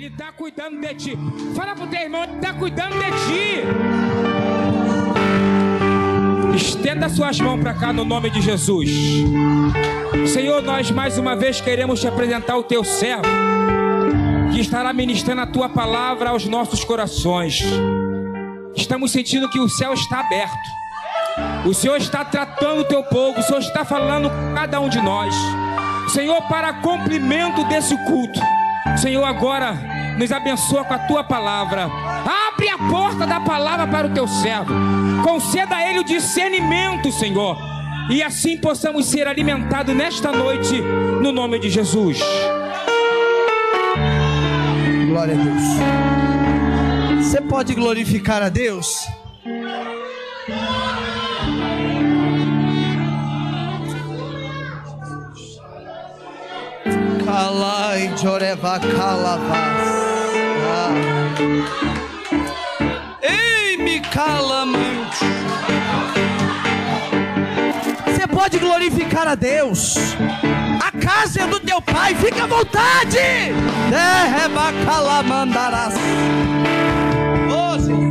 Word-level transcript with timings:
Ele 0.00 0.06
está 0.06 0.32
cuidando 0.32 0.80
de 0.80 0.94
ti. 0.94 1.18
Fala 1.54 1.74
pro 1.74 1.86
teu 1.86 2.00
irmão, 2.00 2.24
ele 2.24 2.36
está 2.36 2.54
cuidando 2.54 2.94
de 2.94 3.10
ti. 3.26 3.62
Estenda 6.56 7.06
suas 7.10 7.38
mãos 7.38 7.60
para 7.60 7.74
cá 7.74 7.92
no 7.92 8.02
nome 8.02 8.30
de 8.30 8.40
Jesus. 8.40 8.88
Senhor, 10.26 10.62
nós 10.62 10.90
mais 10.90 11.18
uma 11.18 11.36
vez 11.36 11.60
queremos 11.60 12.00
te 12.00 12.08
apresentar 12.08 12.56
o 12.56 12.62
teu 12.62 12.82
servo, 12.82 13.28
que 14.50 14.60
estará 14.60 14.90
ministrando 14.94 15.42
a 15.42 15.46
tua 15.46 15.68
palavra 15.68 16.30
aos 16.30 16.46
nossos 16.46 16.82
corações. 16.82 17.62
Estamos 18.74 19.12
sentindo 19.12 19.50
que 19.50 19.60
o 19.60 19.68
céu 19.68 19.92
está 19.92 20.20
aberto. 20.20 20.70
O 21.66 21.74
Senhor 21.74 21.98
está 21.98 22.24
tratando 22.24 22.80
o 22.80 22.84
teu 22.84 23.02
povo, 23.02 23.38
o 23.38 23.42
Senhor 23.42 23.58
está 23.58 23.84
falando 23.84 24.30
com 24.30 24.54
cada 24.54 24.80
um 24.80 24.88
de 24.88 25.02
nós. 25.02 25.34
Senhor, 26.08 26.40
para 26.48 26.72
cumprimento 26.72 27.64
desse 27.64 27.94
culto, 28.06 28.40
Senhor, 28.96 29.24
agora 29.24 29.89
nos 30.20 30.30
abençoa 30.30 30.84
com 30.84 30.92
a 30.92 30.98
tua 30.98 31.24
palavra. 31.24 31.84
Abre 32.48 32.68
a 32.68 32.76
porta 32.76 33.26
da 33.26 33.40
palavra 33.40 33.86
para 33.86 34.06
o 34.06 34.10
teu 34.10 34.28
servo. 34.28 34.70
Conceda 35.24 35.76
a 35.76 35.88
ele 35.88 36.00
o 36.00 36.04
discernimento, 36.04 37.10
Senhor. 37.10 37.56
E 38.10 38.22
assim 38.22 38.58
possamos 38.58 39.06
ser 39.06 39.26
alimentados 39.26 39.96
nesta 39.96 40.30
noite, 40.30 40.78
no 41.22 41.32
nome 41.32 41.58
de 41.58 41.70
Jesus. 41.70 42.20
Glória 45.08 45.34
a 45.34 45.38
Deus. 45.38 47.26
Você 47.26 47.40
pode 47.40 47.74
glorificar 47.74 48.42
a 48.42 48.50
Deus? 48.50 49.06
Kalai 57.24 58.12
Joreva 58.18 58.78
Kalavas. 58.80 59.79
Ei, 63.22 63.76
me 63.76 64.00
calamante. 64.00 65.24
Você 68.06 68.26
pode 68.26 68.58
glorificar 68.58 69.28
a 69.28 69.34
Deus. 69.34 69.96
A 70.82 70.90
casa 70.98 71.42
é 71.42 71.46
do 71.46 71.60
teu 71.60 71.80
pai, 71.82 72.14
fica 72.14 72.44
à 72.44 72.46
vontade. 72.46 73.18
Derreba 73.90 74.72
calamandarás. 74.84 75.94
Ô, 77.50 77.78
Senhor. 77.78 78.10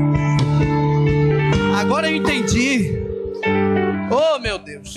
Agora 1.79 2.09
eu 2.09 2.15
entendi. 2.15 2.99
Oh, 4.11 4.39
meu 4.39 4.57
Deus. 4.57 4.95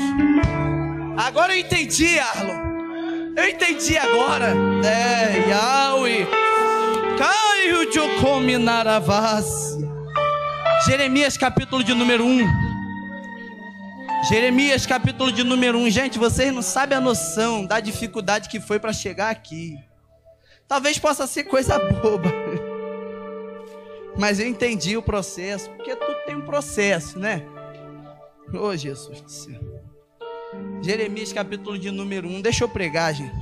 Agora 1.16 1.54
eu 1.54 1.60
entendi, 1.60 2.18
Arlo. 2.18 2.52
Eu 3.36 3.48
entendi 3.48 3.96
agora. 3.96 4.54
É, 4.84 5.48
Yahweh. 5.48 6.41
Caio 7.22 7.88
de 7.88 8.00
Ocominaravas. 8.00 9.78
Jeremias 10.84 11.36
capítulo 11.36 11.84
de 11.84 11.94
número 11.94 12.24
1. 12.24 12.40
Jeremias 14.28 14.84
capítulo 14.86 15.30
de 15.30 15.44
número 15.44 15.78
1. 15.78 15.90
Gente, 15.90 16.18
vocês 16.18 16.52
não 16.52 16.62
sabem 16.62 16.98
a 16.98 17.00
noção 17.00 17.64
da 17.64 17.78
dificuldade 17.78 18.48
que 18.48 18.58
foi 18.58 18.80
para 18.80 18.92
chegar 18.92 19.30
aqui. 19.30 19.78
Talvez 20.66 20.98
possa 20.98 21.24
ser 21.28 21.44
coisa 21.44 21.78
boba. 21.78 22.28
Mas 24.18 24.40
eu 24.40 24.48
entendi 24.48 24.96
o 24.96 25.02
processo, 25.02 25.70
porque 25.70 25.94
tudo 25.94 26.16
tem 26.26 26.34
um 26.34 26.44
processo, 26.44 27.20
né? 27.20 27.46
Oh, 28.52 28.76
Jesus 28.76 29.20
do 29.20 29.30
céu. 29.30 29.60
Jeremias 30.82 31.32
capítulo 31.32 31.78
de 31.78 31.92
número 31.92 32.26
1. 32.26 32.40
Deixa 32.40 32.64
eu 32.64 32.68
pregar, 32.68 33.14
gente. 33.14 33.32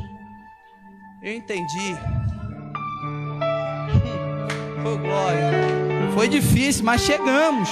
Eu 1.23 1.33
entendi. 1.33 1.97
Foi 4.83 4.97
glória. 4.99 5.51
Foi 6.15 6.29
difícil, 6.29 6.85
mas 6.85 7.03
chegamos. 7.03 7.69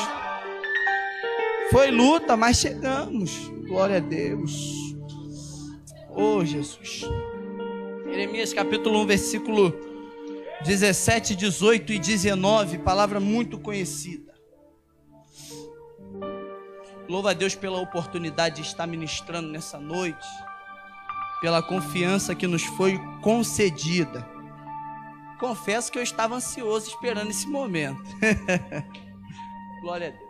Foi 1.70 1.90
luta, 1.90 2.36
mas 2.36 2.58
chegamos. 2.58 3.48
Glória 3.66 3.96
a 3.96 4.00
Deus. 4.00 4.78
Oh, 6.10 6.44
Jesus. 6.44 7.04
Jeremias 8.04 8.52
capítulo 8.52 9.00
1, 9.02 9.06
versículo 9.06 9.74
17, 10.64 11.36
18 11.36 11.92
e 11.92 11.98
19, 11.98 12.78
palavra 12.78 13.20
muito 13.20 13.58
conhecida. 13.58 14.34
Louva 17.08 17.30
a 17.30 17.34
Deus 17.34 17.54
pela 17.54 17.80
oportunidade 17.80 18.56
de 18.56 18.68
estar 18.68 18.86
ministrando 18.86 19.48
nessa 19.48 19.78
noite, 19.78 20.26
pela 21.40 21.62
confiança 21.62 22.34
que 22.34 22.46
nos 22.46 22.62
foi 22.62 22.98
concedida. 23.22 24.37
Confesso 25.38 25.92
que 25.92 25.98
eu 25.98 26.02
estava 26.02 26.34
ansioso 26.34 26.88
esperando 26.88 27.30
esse 27.30 27.46
momento. 27.46 28.02
Glória 29.80 30.08
a 30.08 30.10
Deus. 30.10 30.28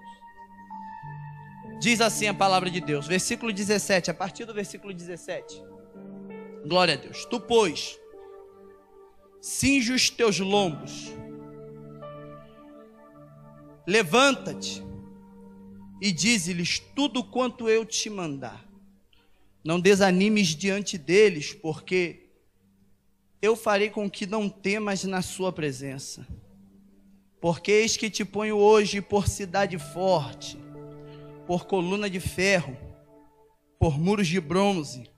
Diz 1.81 2.01
assim 2.01 2.27
a 2.27 2.35
palavra 2.35 2.71
de 2.71 2.81
Deus, 2.81 3.07
versículo 3.07 3.53
17, 3.53 4.11
a 4.11 4.15
partir 4.15 4.45
do 4.45 4.53
versículo 4.53 4.93
17. 4.93 5.63
Glória 6.67 6.95
a 6.95 6.97
Deus. 6.97 7.25
Tu, 7.25 7.41
pois, 7.41 7.99
cinge 9.41 9.93
os 9.93 10.11
teus 10.11 10.41
lombos, 10.41 11.15
levanta-te 13.87 14.85
e 16.03 16.13
dize-lhes 16.13 16.81
tudo 16.95 17.25
quanto 17.25 17.69
eu 17.69 17.85
te 17.87 18.11
mandar. 18.11 18.69
Não 19.65 19.81
desanimes 19.81 20.49
diante 20.49 20.99
deles, 20.99 21.53
porque 21.55 22.28
eu 23.41 23.55
farei 23.55 23.89
com 23.89 24.11
que 24.11 24.27
não 24.27 24.49
temas 24.49 25.05
na 25.05 25.23
sua 25.23 25.53
presença. 25.53 26.27
Porque 27.41 27.71
eis 27.71 27.97
que 27.97 28.11
te 28.11 28.25
ponho 28.25 28.57
hoje 28.57 29.01
por 29.01 29.29
cidade 29.29 29.79
forte, 29.79 30.59
por 31.47 31.67
coluna 31.67 32.11
de 32.11 32.19
ferro, 32.19 32.77
por 33.79 33.97
muros 33.97 34.27
de 34.27 34.41
bronze, 34.41 35.09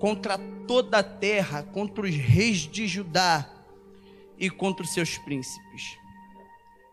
contra 0.00 0.38
toda 0.66 0.98
a 0.98 1.02
terra, 1.02 1.62
contra 1.62 2.06
os 2.06 2.14
reis 2.14 2.60
de 2.60 2.86
Judá 2.86 3.48
e 4.38 4.48
contra 4.48 4.82
os 4.82 4.94
seus 4.94 5.18
príncipes, 5.18 5.98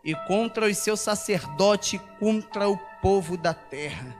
e 0.04 0.14
contra 0.26 0.66
os 0.66 0.76
seus 0.76 1.00
sacerdotes, 1.00 1.98
contra 2.18 2.68
o 2.68 2.76
povo 3.00 3.38
da 3.38 3.54
terra. 3.54 4.14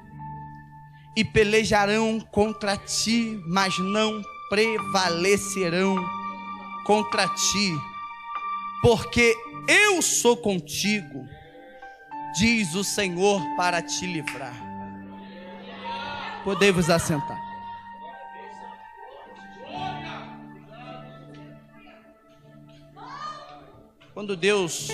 E 1.14 1.22
pelejarão 1.22 2.18
contra 2.18 2.78
ti, 2.78 3.38
mas 3.46 3.78
não 3.78 4.22
prevalecerão 4.48 6.19
contra 6.84 7.28
ti, 7.28 7.72
porque 8.82 9.36
eu 9.68 10.00
sou 10.00 10.36
contigo, 10.36 11.26
diz 12.38 12.74
o 12.74 12.82
Senhor 12.82 13.40
para 13.56 13.82
te 13.82 14.06
livrar. 14.06 14.54
Podei-vos 16.44 16.88
assentar. 16.88 17.38
Quando 24.14 24.36
Deus 24.36 24.88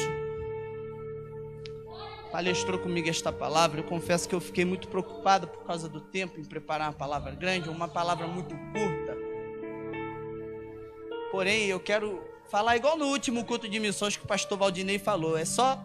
palestrou 2.31 2.79
comigo 2.79 3.09
esta 3.09 3.33
palavra, 3.33 3.81
eu 3.81 3.85
confesso 3.85 4.29
que 4.29 4.35
eu 4.35 4.41
fiquei 4.41 4.65
muito 4.65 4.89
preocupado 4.89 5.49
por 5.49 5.65
causa 5.65 5.89
do 5.89 6.01
tempo 6.01 6.39
em 6.39 6.45
preparar 6.45 6.89
uma 6.89 6.93
palavra 6.93 7.33
grande, 7.35 7.69
uma 7.69 7.89
palavra 7.89 8.27
muito 8.27 8.55
curta. 8.55 8.96
Porém, 11.37 11.67
eu 11.67 11.79
quero 11.79 12.27
falar 12.49 12.79
igual 12.79 12.97
no 12.97 13.09
último 13.09 13.45
culto 13.45 13.69
de 13.69 13.79
missões 13.79 14.17
que 14.17 14.25
o 14.25 14.27
pastor 14.27 14.57
Valdinei 14.57 14.99
falou, 14.99 15.37
é 15.37 15.45
só 15.45 15.79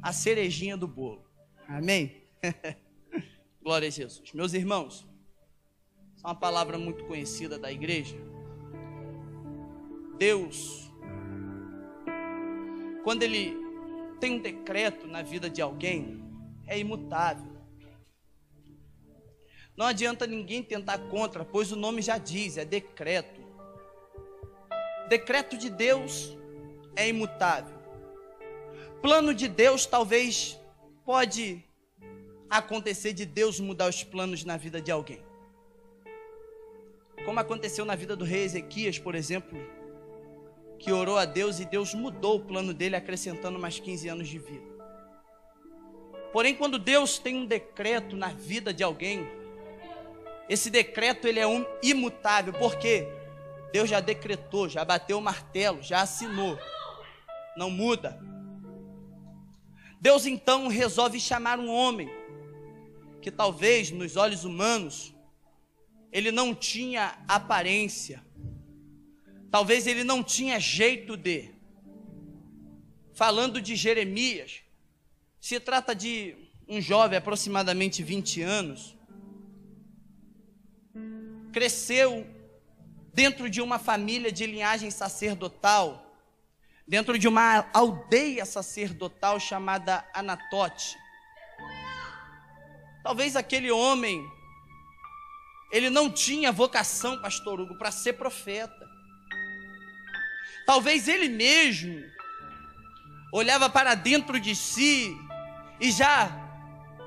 a 0.00 0.14
cerejinha 0.14 0.78
do 0.78 0.88
bolo. 0.88 1.22
Amém? 1.68 2.22
Glória 3.62 3.88
a 3.88 3.90
Jesus. 3.90 4.32
Meus 4.32 4.54
irmãos, 4.54 5.06
é 6.24 6.26
uma 6.26 6.34
palavra 6.34 6.78
muito 6.78 7.04
conhecida 7.04 7.58
da 7.58 7.70
igreja. 7.70 8.16
Deus, 10.16 10.90
quando 13.04 13.24
Ele 13.24 13.58
tem 14.18 14.36
um 14.36 14.40
decreto 14.40 15.06
na 15.06 15.20
vida 15.20 15.50
de 15.50 15.60
alguém, 15.60 16.24
é 16.66 16.78
imutável. 16.78 17.58
Não 19.76 19.84
adianta 19.84 20.26
ninguém 20.26 20.62
tentar 20.62 20.96
contra, 21.10 21.44
pois 21.44 21.70
o 21.72 21.76
nome 21.76 22.00
já 22.00 22.16
diz, 22.16 22.56
é 22.56 22.64
decreto. 22.64 23.37
Decreto 25.08 25.56
de 25.56 25.70
Deus 25.70 26.36
é 26.94 27.08
imutável. 27.08 27.74
Plano 29.00 29.32
de 29.32 29.48
Deus 29.48 29.86
talvez 29.86 30.60
pode 31.04 31.64
acontecer 32.50 33.14
de 33.14 33.24
Deus 33.24 33.58
mudar 33.58 33.88
os 33.88 34.04
planos 34.04 34.44
na 34.44 34.58
vida 34.58 34.82
de 34.82 34.90
alguém. 34.90 35.22
Como 37.24 37.40
aconteceu 37.40 37.84
na 37.84 37.94
vida 37.94 38.14
do 38.14 38.24
rei 38.24 38.44
Ezequias, 38.44 38.98
por 38.98 39.14
exemplo, 39.14 39.58
que 40.78 40.92
orou 40.92 41.16
a 41.16 41.24
Deus 41.24 41.58
e 41.58 41.64
Deus 41.64 41.94
mudou 41.94 42.36
o 42.36 42.44
plano 42.44 42.74
dele, 42.74 42.94
acrescentando 42.94 43.58
mais 43.58 43.80
15 43.80 44.08
anos 44.08 44.28
de 44.28 44.38
vida. 44.38 44.66
Porém, 46.32 46.54
quando 46.54 46.78
Deus 46.78 47.18
tem 47.18 47.34
um 47.34 47.46
decreto 47.46 48.14
na 48.14 48.28
vida 48.28 48.74
de 48.74 48.84
alguém, 48.84 49.26
esse 50.48 50.68
decreto 50.70 51.26
ele 51.26 51.40
é 51.40 51.46
um 51.46 51.64
imutável, 51.82 52.52
porque 52.52 53.08
Deus 53.72 53.88
já 53.88 54.00
decretou, 54.00 54.68
já 54.68 54.84
bateu 54.84 55.18
o 55.18 55.22
martelo, 55.22 55.82
já 55.82 56.02
assinou. 56.02 56.58
não 57.56 57.70
muda. 57.70 58.20
Deus 60.00 60.26
então 60.26 60.68
resolve 60.68 61.18
chamar 61.18 61.58
um 61.58 61.68
homem 61.68 62.08
que 63.20 63.30
talvez 63.30 63.90
nos 63.90 64.16
olhos 64.16 64.44
humanos 64.44 65.12
ele 66.12 66.30
não 66.30 66.54
tinha 66.54 67.18
aparência, 67.26 68.24
talvez 69.50 69.86
ele 69.86 70.04
não 70.04 70.22
tinha 70.22 70.58
jeito 70.58 71.16
de. 71.16 71.50
Falando 73.12 73.60
de 73.60 73.74
Jeremias, 73.74 74.62
se 75.40 75.58
trata 75.58 75.92
de 75.92 76.36
um 76.68 76.80
jovem 76.80 77.18
aproximadamente 77.18 78.00
20 78.00 78.42
anos, 78.42 78.96
cresceu 81.52 82.24
dentro 83.18 83.50
de 83.50 83.60
uma 83.60 83.80
família 83.80 84.30
de 84.30 84.46
linhagem 84.46 84.92
sacerdotal, 84.92 86.14
dentro 86.86 87.18
de 87.18 87.26
uma 87.26 87.68
aldeia 87.74 88.46
sacerdotal 88.46 89.40
chamada 89.40 90.08
Anatote. 90.14 90.96
Talvez 93.02 93.34
aquele 93.34 93.72
homem, 93.72 94.24
ele 95.72 95.90
não 95.90 96.08
tinha 96.08 96.52
vocação, 96.52 97.20
pastor 97.20 97.58
Hugo, 97.58 97.76
para 97.76 97.90
ser 97.90 98.12
profeta. 98.12 98.88
Talvez 100.64 101.08
ele 101.08 101.28
mesmo 101.28 102.00
olhava 103.32 103.68
para 103.68 103.96
dentro 103.96 104.38
de 104.38 104.54
si 104.54 105.12
e 105.80 105.90
já 105.90 106.30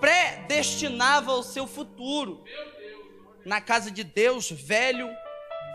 predestinava 0.01 1.31
o 1.31 1.41
seu 1.41 1.65
futuro 1.65 2.43
na 3.45 3.61
casa 3.61 3.89
de 3.89 4.03
Deus, 4.03 4.51
velho, 4.51 5.09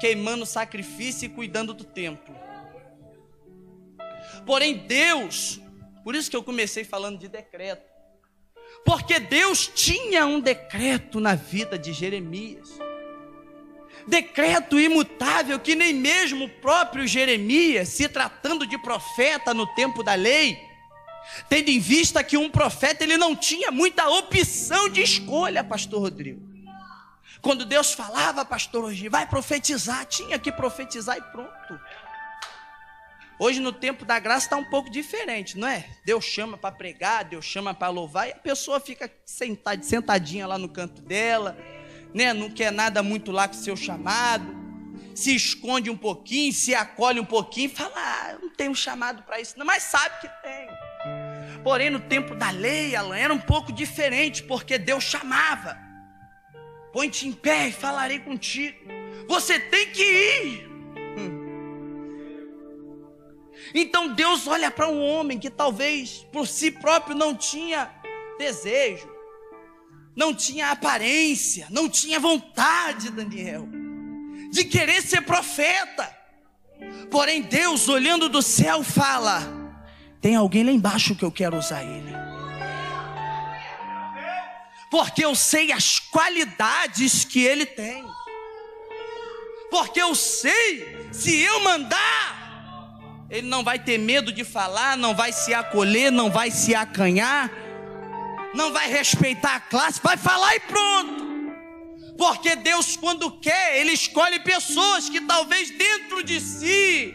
queimando 0.00 0.46
sacrifício 0.46 1.26
e 1.26 1.28
cuidando 1.28 1.72
do 1.74 1.84
templo. 1.84 2.34
Porém, 4.44 4.76
Deus, 4.76 5.60
por 6.04 6.14
isso 6.14 6.30
que 6.30 6.36
eu 6.36 6.42
comecei 6.42 6.84
falando 6.84 7.18
de 7.18 7.28
decreto, 7.28 7.84
porque 8.84 9.18
Deus 9.18 9.66
tinha 9.66 10.26
um 10.26 10.40
decreto 10.40 11.18
na 11.18 11.34
vida 11.34 11.78
de 11.78 11.92
Jeremias, 11.92 12.70
decreto 14.06 14.78
imutável 14.78 15.58
que 15.58 15.74
nem 15.74 15.92
mesmo 15.92 16.44
o 16.44 16.48
próprio 16.48 17.06
Jeremias, 17.06 17.88
se 17.88 18.08
tratando 18.08 18.66
de 18.66 18.78
profeta 18.78 19.52
no 19.52 19.66
tempo 19.74 20.02
da 20.02 20.14
lei, 20.14 20.56
tendo 21.48 21.70
em 21.70 21.80
vista 21.80 22.22
que 22.22 22.36
um 22.36 22.48
profeta 22.48 23.02
ele 23.02 23.16
não 23.16 23.34
tinha 23.34 23.72
muita 23.72 24.08
opção 24.08 24.88
de 24.88 25.02
escolha, 25.02 25.64
pastor 25.64 26.00
Rodrigo. 26.00 26.55
Quando 27.46 27.64
Deus 27.64 27.92
falava, 27.92 28.44
pastor 28.44 28.82
hoje, 28.82 29.08
vai 29.08 29.24
profetizar, 29.24 30.04
tinha 30.04 30.36
que 30.36 30.50
profetizar 30.50 31.16
e 31.16 31.22
pronto. 31.22 31.80
Hoje 33.38 33.60
no 33.60 33.72
tempo 33.72 34.04
da 34.04 34.18
graça 34.18 34.46
está 34.46 34.56
um 34.56 34.64
pouco 34.64 34.90
diferente, 34.90 35.56
não 35.56 35.68
é? 35.68 35.88
Deus 36.04 36.24
chama 36.24 36.58
para 36.58 36.74
pregar, 36.74 37.22
Deus 37.22 37.44
chama 37.44 37.72
para 37.72 37.86
louvar 37.88 38.26
e 38.26 38.32
a 38.32 38.36
pessoa 38.36 38.80
fica 38.80 39.08
sentada, 39.24 39.80
sentadinha 39.80 40.44
lá 40.44 40.58
no 40.58 40.68
canto 40.68 41.00
dela, 41.00 41.56
né? 42.12 42.32
Não 42.32 42.50
quer 42.50 42.72
nada 42.72 43.00
muito 43.00 43.30
lá 43.30 43.46
com 43.46 43.54
o 43.54 43.58
seu 43.58 43.76
chamado, 43.76 44.52
se 45.14 45.32
esconde 45.32 45.88
um 45.88 45.96
pouquinho, 45.96 46.52
se 46.52 46.74
acolhe 46.74 47.20
um 47.20 47.24
pouquinho, 47.24 47.70
fala, 47.70 47.94
ah, 47.94 48.38
não 48.42 48.50
tenho 48.50 48.74
chamado 48.74 49.22
para 49.22 49.40
isso, 49.40 49.56
não, 49.56 49.64
mas 49.64 49.84
sabe 49.84 50.20
que 50.20 50.28
tem. 50.42 50.68
Porém, 51.62 51.90
no 51.90 52.00
tempo 52.00 52.34
da 52.34 52.50
lei, 52.50 52.96
ela 52.96 53.16
era 53.16 53.32
um 53.32 53.40
pouco 53.40 53.70
diferente, 53.70 54.42
porque 54.42 54.78
Deus 54.78 55.04
chamava. 55.04 55.85
Põe-te 56.96 57.28
em 57.28 57.32
pé 57.32 57.68
e 57.68 57.72
falarei 57.72 58.18
contigo. 58.20 58.74
Você 59.28 59.60
tem 59.60 59.90
que 59.90 60.02
ir. 60.02 60.66
Então 63.74 64.14
Deus 64.14 64.46
olha 64.46 64.70
para 64.70 64.88
um 64.88 65.06
homem 65.06 65.38
que 65.38 65.50
talvez 65.50 66.26
por 66.32 66.46
si 66.46 66.70
próprio 66.70 67.14
não 67.14 67.34
tinha 67.34 67.90
desejo, 68.38 69.06
não 70.16 70.34
tinha 70.34 70.70
aparência, 70.70 71.66
não 71.68 71.86
tinha 71.86 72.18
vontade, 72.18 73.10
Daniel, 73.10 73.68
de 74.50 74.64
querer 74.64 75.02
ser 75.02 75.20
profeta. 75.20 76.16
Porém, 77.10 77.42
Deus, 77.42 77.90
olhando 77.90 78.26
do 78.26 78.40
céu, 78.40 78.82
fala: 78.82 79.42
tem 80.18 80.34
alguém 80.34 80.64
lá 80.64 80.72
embaixo 80.72 81.14
que 81.14 81.26
eu 81.26 81.30
quero 81.30 81.58
usar 81.58 81.84
ele. 81.84 82.25
Porque 84.90 85.24
eu 85.24 85.34
sei 85.34 85.72
as 85.72 85.98
qualidades 85.98 87.24
que 87.24 87.42
ele 87.42 87.66
tem. 87.66 88.04
Porque 89.70 90.00
eu 90.00 90.14
sei, 90.14 91.08
se 91.12 91.42
eu 91.42 91.60
mandar, 91.60 93.26
ele 93.28 93.48
não 93.48 93.64
vai 93.64 93.78
ter 93.78 93.98
medo 93.98 94.32
de 94.32 94.44
falar, 94.44 94.96
não 94.96 95.14
vai 95.14 95.32
se 95.32 95.52
acolher, 95.52 96.12
não 96.12 96.30
vai 96.30 96.50
se 96.50 96.74
acanhar, 96.74 97.50
não 98.54 98.72
vai 98.72 98.88
respeitar 98.88 99.56
a 99.56 99.60
classe, 99.60 100.00
vai 100.02 100.16
falar 100.16 100.54
e 100.54 100.60
pronto. 100.60 101.26
Porque 102.16 102.56
Deus, 102.56 102.96
quando 102.96 103.30
quer, 103.40 103.78
Ele 103.78 103.92
escolhe 103.92 104.40
pessoas 104.40 105.08
que 105.08 105.20
talvez 105.20 105.70
dentro 105.70 106.22
de 106.22 106.40
si 106.40 107.14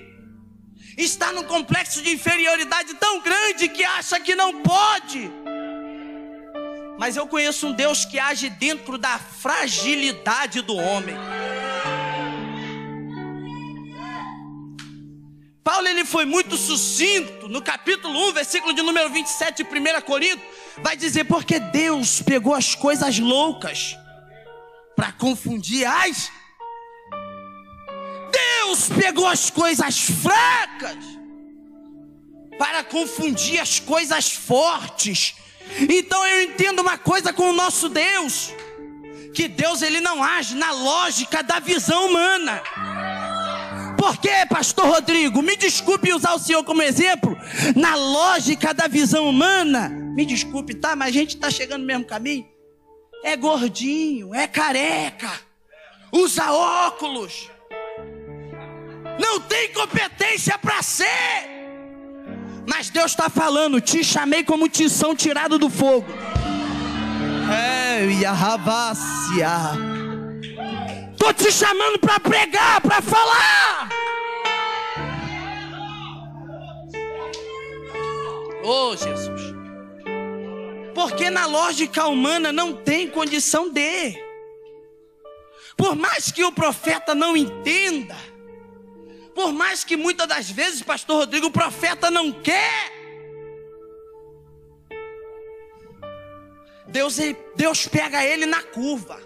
está 0.97 1.31
num 1.31 1.44
complexo 1.44 2.01
de 2.01 2.12
inferioridade 2.12 2.94
tão 2.95 3.21
grande 3.21 3.69
que 3.69 3.83
acha 3.83 4.19
que 4.19 4.35
não 4.35 4.62
pode. 4.62 5.31
Mas 7.01 7.18
eu 7.18 7.25
conheço 7.25 7.65
um 7.65 7.71
Deus 7.71 8.06
que 8.06 8.19
age 8.19 8.48
dentro 8.48 8.95
da 8.95 9.18
fragilidade 9.18 10.62
do 10.62 10.75
homem. 10.75 11.15
Paulo 15.63 15.88
ele 15.88 16.06
foi 16.06 16.25
muito 16.25 16.56
sucinto 16.56 17.50
no 17.50 17.59
capítulo 17.59 18.30
1, 18.30 18.33
versículo 18.33 18.71
de 18.71 18.83
número 18.83 19.09
27 19.09 19.63
de 19.63 19.80
1 19.80 20.01
Coríntios, 20.01 20.48
vai 20.83 20.95
dizer 20.95 21.24
porque 21.24 21.59
Deus 21.59 22.21
pegou 22.21 22.53
as 22.53 22.75
coisas 22.75 23.18
loucas 23.18 23.98
para 24.95 25.12
confundir 25.12 25.88
as 25.88 26.31
Deus 28.31 28.89
pegou 28.89 29.25
as 29.25 29.50
coisas 29.50 29.98
fracas 30.01 31.03
para 32.59 32.83
confundir 32.83 33.59
as 33.59 33.80
coisas 33.80 34.31
fortes. 34.31 35.42
Então 35.90 36.25
eu 36.25 36.44
entendo 36.44 36.80
uma 36.80 36.98
coisa 36.98 37.31
com 37.34 37.50
o 37.50 37.54
nosso 37.54 37.90
Deus, 37.90 38.54
que 39.34 39.48
Deus 39.48 39.81
ele 39.81 40.02
não 40.02 40.24
age 40.24 40.56
na 40.56 40.72
lógica 40.72 41.42
da 41.42 41.60
visão 41.60 42.08
humana. 42.08 42.62
Por 43.98 44.18
quê, 44.18 44.46
pastor 44.50 44.88
Rodrigo? 44.88 45.42
Me 45.42 45.56
desculpe 45.56 46.12
usar 46.12 46.34
o 46.34 46.40
senhor 46.40 46.63
como 46.63 46.81
exemplo. 46.81 47.38
Na 47.75 47.96
lógica 47.96 48.74
da 48.74 48.88
visão 48.88 49.30
humana, 49.30 49.89
me 49.89 50.25
desculpe, 50.25 50.74
tá? 50.74 50.96
Mas 50.96 51.10
a 51.10 51.12
gente 51.12 51.36
está 51.36 51.51
chegando 51.51 51.82
no 51.82 51.88
mesmo 51.88 52.06
caminho. 52.06 52.48
É 53.24 53.38
gordinho, 53.38 54.34
é 54.34 54.48
careca, 54.48 55.32
usa 56.12 56.51
óculos, 56.51 57.51
não 59.20 59.39
tem 59.41 59.72
competência 59.72 60.58
para 60.58 60.82
ser. 60.82 61.50
Mas 62.68 62.89
Deus 62.89 63.12
está 63.12 63.30
falando: 63.30 63.82
te 63.82 64.03
chamei 64.03 64.44
como 64.44 64.70
tição 64.70 65.15
tirado 65.15 65.58
do 65.58 65.70
fogo. 65.70 66.08
É. 67.51 68.06
Estou 71.12 71.34
te 71.34 71.51
chamando 71.51 72.00
para 72.00 72.20
pregar, 72.20 72.82
para 72.82 73.01
falar. 73.01 73.89
Oh, 78.63 78.96
Jesus. 78.96 79.41
Porque 80.94 81.30
na 81.30 81.46
lógica 81.46 82.06
humana 82.08 82.51
não 82.51 82.74
tem 82.74 83.08
condição 83.08 83.70
de. 83.70 84.15
Por 85.75 85.96
mais 85.96 86.32
que 86.32 86.44
o 86.44 86.51
profeta 86.51 87.15
não 87.15 87.36
entenda, 87.36 88.15
por 89.41 89.51
mais 89.51 89.83
que 89.83 89.98
muitas 89.98 90.27
das 90.27 90.51
vezes, 90.51 90.83
pastor 90.83 91.21
Rodrigo, 91.21 91.48
o 91.48 91.51
profeta 91.51 92.12
não 92.12 92.31
quer. 92.31 92.91
Deus, 96.88 97.17
Deus 97.55 97.88
pega 97.88 98.24
ele 98.24 98.45
na 98.45 98.62
curva. 98.62 99.19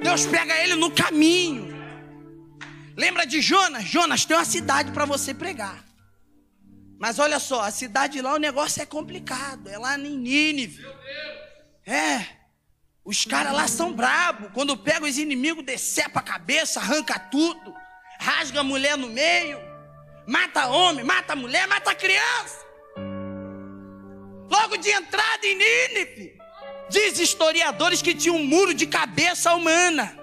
Deus 0.00 0.26
pega 0.26 0.56
ele 0.64 0.74
no 0.74 0.90
caminho. 0.90 1.72
Lembra 2.96 3.24
de 3.24 3.40
Jonas? 3.40 3.84
Jonas 3.84 4.24
tem 4.24 4.36
uma 4.36 4.44
cidade 4.44 4.90
para 4.90 5.04
você 5.04 5.32
pregar. 5.32 5.84
Mas 6.98 7.20
olha 7.20 7.38
só, 7.38 7.60
a 7.60 7.70
cidade 7.70 8.20
lá 8.20 8.34
o 8.34 8.38
negócio 8.38 8.82
é 8.82 8.86
complicado. 8.86 9.68
É 9.68 9.78
lá 9.78 9.96
em 9.96 10.18
Nínive. 10.18 10.84
É. 11.86 12.26
Os 13.04 13.24
caras 13.24 13.52
lá 13.52 13.68
são 13.68 13.92
brabos. 13.92 14.50
Quando 14.52 14.76
pega 14.76 15.06
os 15.06 15.18
inimigos, 15.18 15.64
decepa 15.64 16.18
a 16.18 16.22
cabeça, 16.22 16.80
arranca 16.80 17.16
tudo, 17.16 17.72
rasga 18.18 18.60
a 18.60 18.64
mulher 18.64 18.96
no 18.98 19.08
meio, 19.08 19.58
mata 20.26 20.66
homem, 20.66 21.04
mata 21.04 21.36
mulher, 21.36 21.66
mata 21.68 21.94
criança. 21.94 22.66
Logo 24.50 24.76
de 24.76 24.90
entrada 24.90 25.46
em 25.46 25.56
Nínive. 25.56 26.38
Diz 26.90 27.18
historiadores 27.18 28.00
que 28.00 28.14
tinha 28.14 28.32
um 28.32 28.44
muro 28.44 28.72
de 28.72 28.86
cabeça 28.86 29.54
humana, 29.54 30.18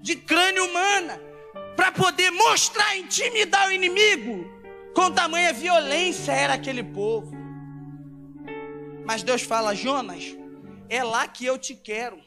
de 0.00 0.14
crânio 0.14 0.64
humana, 0.64 1.20
para 1.76 1.90
poder 1.90 2.30
mostrar, 2.30 2.96
intimidar 2.96 3.68
o 3.68 3.72
inimigo. 3.72 4.48
Com 4.94 5.10
tamanha 5.10 5.52
violência 5.52 6.30
era 6.30 6.54
aquele 6.54 6.84
povo. 6.84 7.32
Mas 9.04 9.22
Deus 9.24 9.42
fala: 9.42 9.74
Jonas, 9.74 10.36
é 10.88 11.02
lá 11.02 11.26
que 11.26 11.44
eu 11.44 11.58
te 11.58 11.74
quero. 11.74 12.20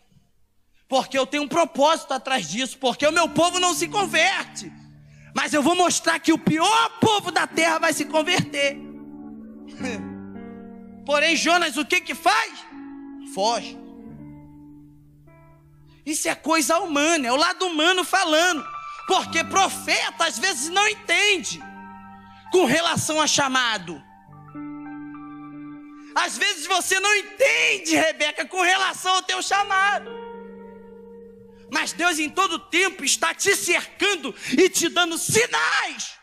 Porque 0.88 1.18
eu 1.18 1.26
tenho 1.26 1.44
um 1.44 1.48
propósito 1.48 2.14
atrás 2.14 2.48
disso. 2.48 2.78
Porque 2.78 3.06
o 3.06 3.12
meu 3.12 3.30
povo 3.30 3.60
não 3.60 3.74
se 3.74 3.88
converte. 3.88 4.72
Mas 5.34 5.54
eu 5.54 5.62
vou 5.62 5.76
mostrar 5.76 6.20
que 6.20 6.32
o 6.32 6.38
pior 6.38 7.00
povo 7.00 7.32
da 7.32 7.46
terra 7.46 7.80
vai 7.80 7.94
se 7.94 8.06
converter. 8.06 8.78
Porém, 11.06 11.36
Jonas, 11.36 11.78
o 11.78 11.86
que 11.86 12.02
que 12.02 12.16
faz? 12.16 12.54
Foge. 13.34 13.78
Isso 16.06 16.30
é 16.30 16.36
coisa 16.36 16.78
humana, 16.80 17.28
é 17.28 17.32
o 17.32 17.36
lado 17.36 17.66
humano 17.66 18.04
falando. 18.04 18.66
Porque 19.08 19.44
profeta 19.44 20.26
às 20.26 20.38
vezes 20.38 20.70
não 20.70 20.88
entende 20.88 21.62
com 22.52 22.66
relação 22.66 23.20
a 23.20 23.28
chamado. 23.28 24.02
Às 26.16 26.38
vezes 26.38 26.66
você 26.66 27.00
não 27.00 27.14
entende, 27.14 27.96
Rebeca, 27.96 28.46
com 28.46 28.62
relação 28.62 29.16
ao 29.16 29.24
teu 29.24 29.42
chamado. 29.42 30.25
Mas 31.76 31.92
Deus 31.92 32.20
em 32.20 32.30
todo 32.30 32.58
tempo 32.58 33.04
está 33.04 33.34
te 33.34 33.54
cercando 33.54 34.34
e 34.58 34.70
te 34.70 34.88
dando 34.88 35.18
sinais 35.18 36.14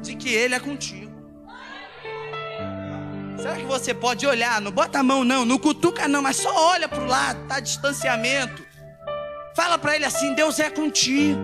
de 0.00 0.16
que 0.16 0.30
Ele 0.30 0.54
é 0.54 0.58
contigo. 0.58 1.12
Será 3.36 3.56
que 3.56 3.66
você 3.66 3.92
pode 3.92 4.26
olhar? 4.26 4.58
Não 4.58 4.70
bota 4.72 5.00
a 5.00 5.02
mão, 5.02 5.22
não, 5.22 5.44
não 5.44 5.58
cutuca, 5.58 6.08
não, 6.08 6.22
mas 6.22 6.36
só 6.36 6.50
olha 6.70 6.88
para 6.88 7.02
o 7.02 7.06
lado, 7.06 7.46
tá? 7.46 7.60
Distanciamento. 7.60 8.64
Fala 9.54 9.76
para 9.76 9.96
ele 9.96 10.06
assim: 10.06 10.32
Deus 10.32 10.58
é 10.58 10.70
contigo. 10.70 11.42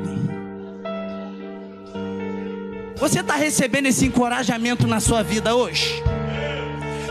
Você 2.97 3.21
está 3.21 3.35
recebendo 3.35 3.85
esse 3.85 4.07
encorajamento 4.07 4.87
na 4.87 4.99
sua 4.99 5.23
vida 5.23 5.55
hoje? 5.55 6.02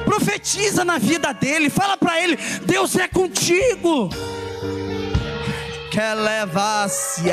Profetiza 0.06 0.84
na 0.84 0.98
vida 0.98 1.32
dele, 1.36 1.70
fala 1.70 1.96
para 1.96 2.20
ele: 2.20 2.36
Deus 2.65 2.96
é 2.96 3.08
contigo. 3.08 4.10
Que 5.91 6.13
levar-se 6.13 7.24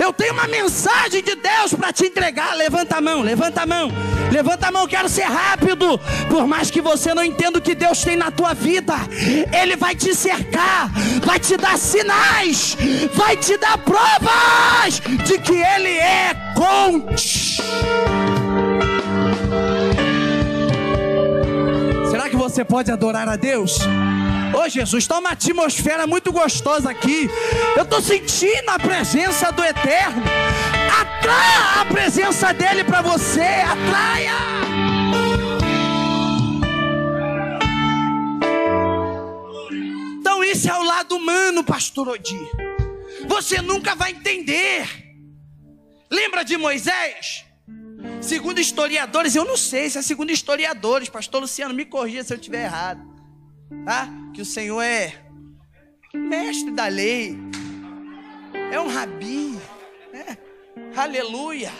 eu 0.00 0.12
tenho 0.12 0.32
uma 0.32 0.46
mensagem 0.46 1.22
de 1.22 1.34
Deus 1.34 1.74
para 1.74 1.92
te 1.92 2.06
entregar. 2.06 2.54
Levanta 2.54 2.96
a 2.96 3.00
mão, 3.00 3.20
levanta 3.20 3.62
a 3.62 3.66
mão, 3.66 3.90
levanta 4.30 4.68
a 4.68 4.72
mão. 4.72 4.86
Quero 4.86 5.08
ser 5.08 5.24
rápido. 5.24 5.98
Por 6.30 6.46
mais 6.46 6.70
que 6.70 6.80
você 6.80 7.12
não 7.12 7.24
entenda 7.24 7.58
o 7.58 7.62
que 7.62 7.74
Deus 7.74 8.02
tem 8.02 8.16
na 8.16 8.30
tua 8.30 8.54
vida, 8.54 8.94
Ele 9.52 9.76
vai 9.76 9.94
te 9.94 10.14
cercar, 10.14 10.90
vai 11.22 11.38
te 11.38 11.56
dar 11.56 11.76
sinais, 11.76 12.76
vai 13.12 13.36
te 13.36 13.58
dar 13.58 13.76
provas 13.78 15.00
de 15.26 15.38
que 15.38 15.54
Ele 15.54 15.98
é 15.98 16.34
contigo. 16.54 17.62
Será 22.10 22.30
que 22.30 22.36
você 22.36 22.64
pode 22.64 22.90
adorar 22.90 23.28
a 23.28 23.36
Deus? 23.36 23.78
Ô 24.54 24.68
Jesus, 24.68 25.04
está 25.04 25.18
uma 25.18 25.30
atmosfera 25.30 26.06
muito 26.06 26.32
gostosa 26.32 26.90
aqui. 26.90 27.28
Eu 27.76 27.82
estou 27.82 28.00
sentindo 28.00 28.68
a 28.70 28.78
presença 28.78 29.50
do 29.52 29.64
Eterno. 29.64 30.22
Atraia 31.00 31.80
a 31.80 31.84
presença 31.84 32.52
dele 32.52 32.84
para 32.84 33.02
você. 33.02 33.40
Atraia. 33.40 34.32
Então, 40.20 40.42
isso 40.44 40.68
é 40.68 40.74
o 40.74 40.82
lado 40.82 41.16
humano, 41.16 41.62
Pastor 41.62 42.08
Odi. 42.08 42.40
Você 43.26 43.60
nunca 43.60 43.94
vai 43.94 44.12
entender. 44.12 44.88
Lembra 46.10 46.42
de 46.42 46.56
Moisés? 46.56 47.44
Segundo 48.20 48.60
historiadores, 48.60 49.34
eu 49.34 49.44
não 49.44 49.56
sei 49.56 49.90
se 49.90 49.98
é 49.98 50.02
segundo 50.02 50.30
historiadores, 50.30 51.08
Pastor 51.08 51.40
Luciano, 51.40 51.74
me 51.74 51.84
corrija 51.84 52.24
se 52.24 52.32
eu 52.32 52.36
estiver 52.36 52.64
errado. 52.64 53.17
Tá? 53.84 54.08
Que 54.34 54.42
o 54.42 54.44
Senhor 54.44 54.80
é 54.82 55.28
mestre 56.14 56.70
da 56.70 56.86
lei, 56.86 57.36
é 58.72 58.80
um 58.80 58.88
rabi, 58.88 59.58
né? 60.12 60.38
aleluia. 60.96 61.72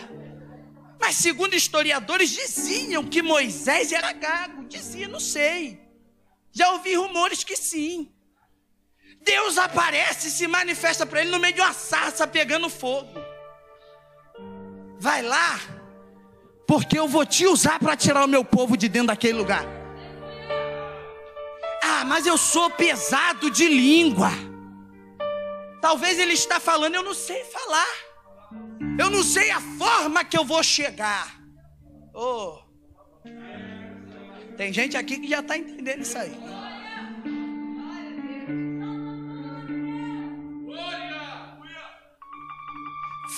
Mas 0.99 1.15
segundo 1.15 1.55
historiadores 1.55 2.29
diziam 2.29 3.03
que 3.03 3.21
Moisés 3.21 3.91
era 3.91 4.11
gago, 4.11 4.65
dizia, 4.65 5.07
não 5.07 5.19
sei. 5.19 5.79
Já 6.51 6.71
ouvi 6.71 6.95
rumores 6.95 7.43
que 7.43 7.55
sim. 7.55 8.11
Deus 9.21 9.57
aparece 9.57 10.27
e 10.27 10.31
se 10.31 10.47
manifesta 10.47 11.05
para 11.05 11.21
ele 11.21 11.31
no 11.31 11.39
meio 11.39 11.53
de 11.53 11.61
uma 11.61 11.73
sarça 11.73 12.27
pegando 12.27 12.69
fogo. 12.69 13.19
Vai 14.99 15.21
lá, 15.21 15.59
porque 16.67 16.99
eu 16.99 17.07
vou 17.07 17.25
te 17.25 17.45
usar 17.47 17.79
para 17.79 17.95
tirar 17.95 18.25
o 18.25 18.27
meu 18.27 18.43
povo 18.43 18.75
de 18.75 18.89
dentro 18.89 19.07
daquele 19.07 19.37
lugar. 19.37 19.78
Ah, 21.99 22.05
mas 22.05 22.25
eu 22.25 22.37
sou 22.37 22.69
pesado 22.69 23.51
de 23.51 23.67
língua. 23.67 24.29
Talvez 25.81 26.17
ele 26.17 26.31
está 26.31 26.57
falando, 26.57 26.95
eu 26.95 27.03
não 27.03 27.13
sei 27.13 27.43
falar. 27.43 27.93
Eu 28.97 29.09
não 29.09 29.21
sei 29.21 29.51
a 29.51 29.59
forma 29.59 30.23
que 30.23 30.37
eu 30.37 30.45
vou 30.45 30.63
chegar. 30.63 31.41
Oh. 32.13 32.59
Tem 34.55 34.71
gente 34.71 34.95
aqui 34.95 35.19
que 35.19 35.27
já 35.27 35.41
está 35.41 35.57
entendendo 35.57 36.03
isso 36.03 36.17
aí. 36.17 36.31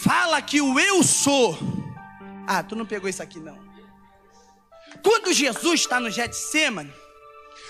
Fala 0.04 0.40
que 0.40 0.62
o 0.62 0.80
eu 0.80 1.02
sou. 1.02 1.58
Ah, 2.46 2.62
tu 2.62 2.76
não 2.76 2.86
pegou 2.86 3.10
isso 3.10 3.24
aqui 3.24 3.40
não. 3.40 3.58
Quando 5.04 5.34
Jesus 5.34 5.80
está 5.80 6.00
no 6.00 6.12
Getsemane, 6.12 6.94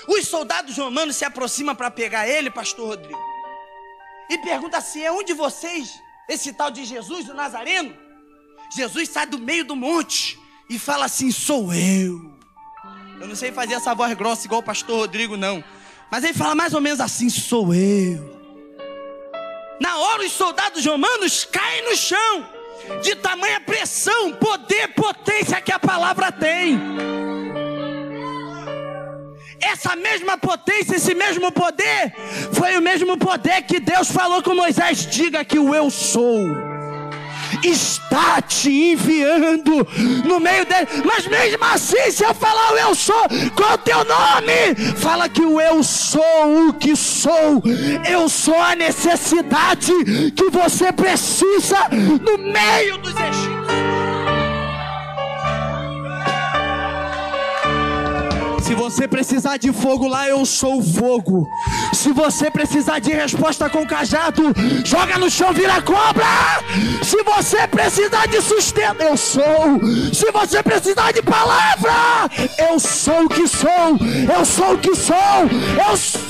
os 0.08 0.28
soldados 0.28 0.78
romanos 0.78 1.16
se 1.16 1.26
aproximam 1.26 1.76
para 1.76 1.92
pegar 1.92 2.28
ele, 2.28 2.50
pastor 2.50 2.88
Rodrigo. 2.88 3.20
E 4.30 4.38
pergunta 4.40 4.78
assim: 4.78 5.04
é 5.04 5.12
um 5.12 5.24
de 5.24 5.34
vocês, 5.34 6.02
esse 6.28 6.54
tal 6.54 6.72
de 6.72 6.86
Jesus, 6.86 7.30
o 7.30 7.34
Nazareno? 7.34 7.96
Jesus 8.76 9.10
sai 9.10 9.26
do 9.26 9.38
meio 9.38 9.66
do 9.66 9.76
monte 9.76 10.40
e 10.70 10.80
fala 10.80 11.06
assim: 11.06 11.32
sou 11.32 11.74
eu. 11.74 12.32
Eu 13.20 13.28
não 13.28 13.36
sei 13.36 13.52
fazer 13.52 13.76
essa 13.76 13.94
voz 13.94 14.14
grossa 14.14 14.48
igual 14.48 14.62
o 14.62 14.64
pastor 14.64 14.98
Rodrigo, 14.98 15.38
não. 15.38 15.64
Mas 16.10 16.24
ele 16.24 16.34
fala 16.34 16.56
mais 16.56 16.74
ou 16.74 16.82
menos 16.82 17.00
assim: 17.00 17.30
sou 17.30 17.74
eu. 17.74 18.40
Na 19.80 19.98
hora, 19.98 20.24
os 20.24 20.32
soldados 20.32 20.86
romanos 20.86 21.44
caem 21.46 21.84
no 21.90 21.96
chão, 21.96 22.48
de 23.02 23.16
tamanha 23.16 23.60
pressão, 23.60 24.32
poder, 24.34 24.90
potência 24.90 25.60
que 25.60 25.72
a 25.72 25.80
palavra 25.80 26.32
tem 26.32 27.11
essa 29.62 29.96
mesma 29.96 30.38
potência, 30.38 30.96
esse 30.96 31.14
mesmo 31.14 31.52
poder, 31.52 32.14
foi 32.54 32.78
o 32.78 32.82
mesmo 32.82 33.18
poder 33.18 33.62
que 33.64 33.80
Deus 33.80 34.12
falou 34.12 34.42
com 34.42 34.56
Moisés: 34.56 35.06
diga 35.06 35.44
que 35.46 35.60
o 35.60 35.74
eu 35.74 35.90
sou 35.90 36.72
está 37.64 38.42
te 38.42 38.70
enviando 38.70 39.88
no 40.26 40.40
meio 40.40 40.66
dele. 40.66 40.88
Mas 41.06 41.28
mesmo 41.28 41.64
assim, 41.64 42.12
se 42.12 42.24
eu 42.24 42.34
falar 42.34 42.74
o 42.74 42.78
eu 42.78 42.96
sou, 42.96 43.28
qual 43.56 43.72
é 43.72 43.74
o 43.74 43.78
teu 43.78 44.06
nome? 44.06 44.96
Fala 44.98 45.30
que 45.30 45.42
o 45.42 45.60
eu 45.60 45.84
sou 45.84 46.68
o 46.68 46.74
que 46.74 46.96
sou. 46.96 47.62
Eu 48.10 48.30
sou 48.30 48.60
a 48.60 48.76
necessidade 48.76 49.94
que 50.36 50.50
você 50.50 50.92
precisa 50.92 51.90
no 51.90 52.38
meio 52.38 52.98
dos 52.98 53.14
egípcios. 53.14 53.51
Se 58.72 58.76
você 58.76 59.06
precisar 59.06 59.58
de 59.58 59.74
fogo 59.74 60.08
lá, 60.08 60.30
eu 60.30 60.46
sou 60.46 60.80
o 60.80 60.82
fogo. 60.82 61.46
Se 61.92 62.14
você 62.14 62.50
precisar 62.50 63.00
de 63.00 63.12
resposta 63.12 63.70
com 63.70 63.86
cajado, 63.86 64.44
joga 64.86 65.18
no 65.18 65.30
chão, 65.30 65.52
vira 65.52 65.82
cobra. 65.82 66.24
Se 67.04 67.22
você 67.22 67.68
precisar 67.68 68.28
de 68.28 68.42
sustento, 68.42 69.02
eu 69.02 69.18
sou. 69.18 69.82
Se 70.14 70.32
você 70.32 70.64
precisar 70.64 71.12
de 71.12 71.22
palavra, 71.22 72.30
eu 72.70 72.80
sou 72.80 73.26
o 73.26 73.30
que 73.30 73.46
sou. 73.46 74.00
Eu 74.34 74.46
sou 74.46 74.76
o 74.76 74.78
que 74.78 74.96
sou. 74.96 75.16
Eu 75.90 75.98
sou. 75.98 76.22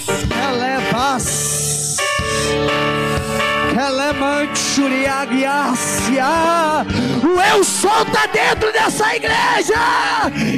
O 7.23 7.41
eu 7.41 7.63
sou 7.63 8.03
está 8.03 8.27
dentro 8.27 8.71
dessa 8.71 9.15
igreja 9.15 9.75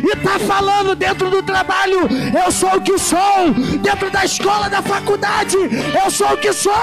e 0.03 0.10
está 0.10 0.38
falando 0.39 0.94
dentro 0.94 1.30
do 1.30 1.42
trabalho. 1.42 2.01
Eu 2.44 2.51
sou 2.51 2.75
o 2.75 2.82
que 2.82 2.98
sou 2.98 3.53
dentro 3.82 4.12
da 4.12 4.25
escola, 4.25 4.70
da 4.70 4.82
faculdade. 4.82 5.56
Eu 6.03 6.12
sou 6.12 6.34
o 6.34 6.38
que 6.38 6.51
sou 6.51 6.74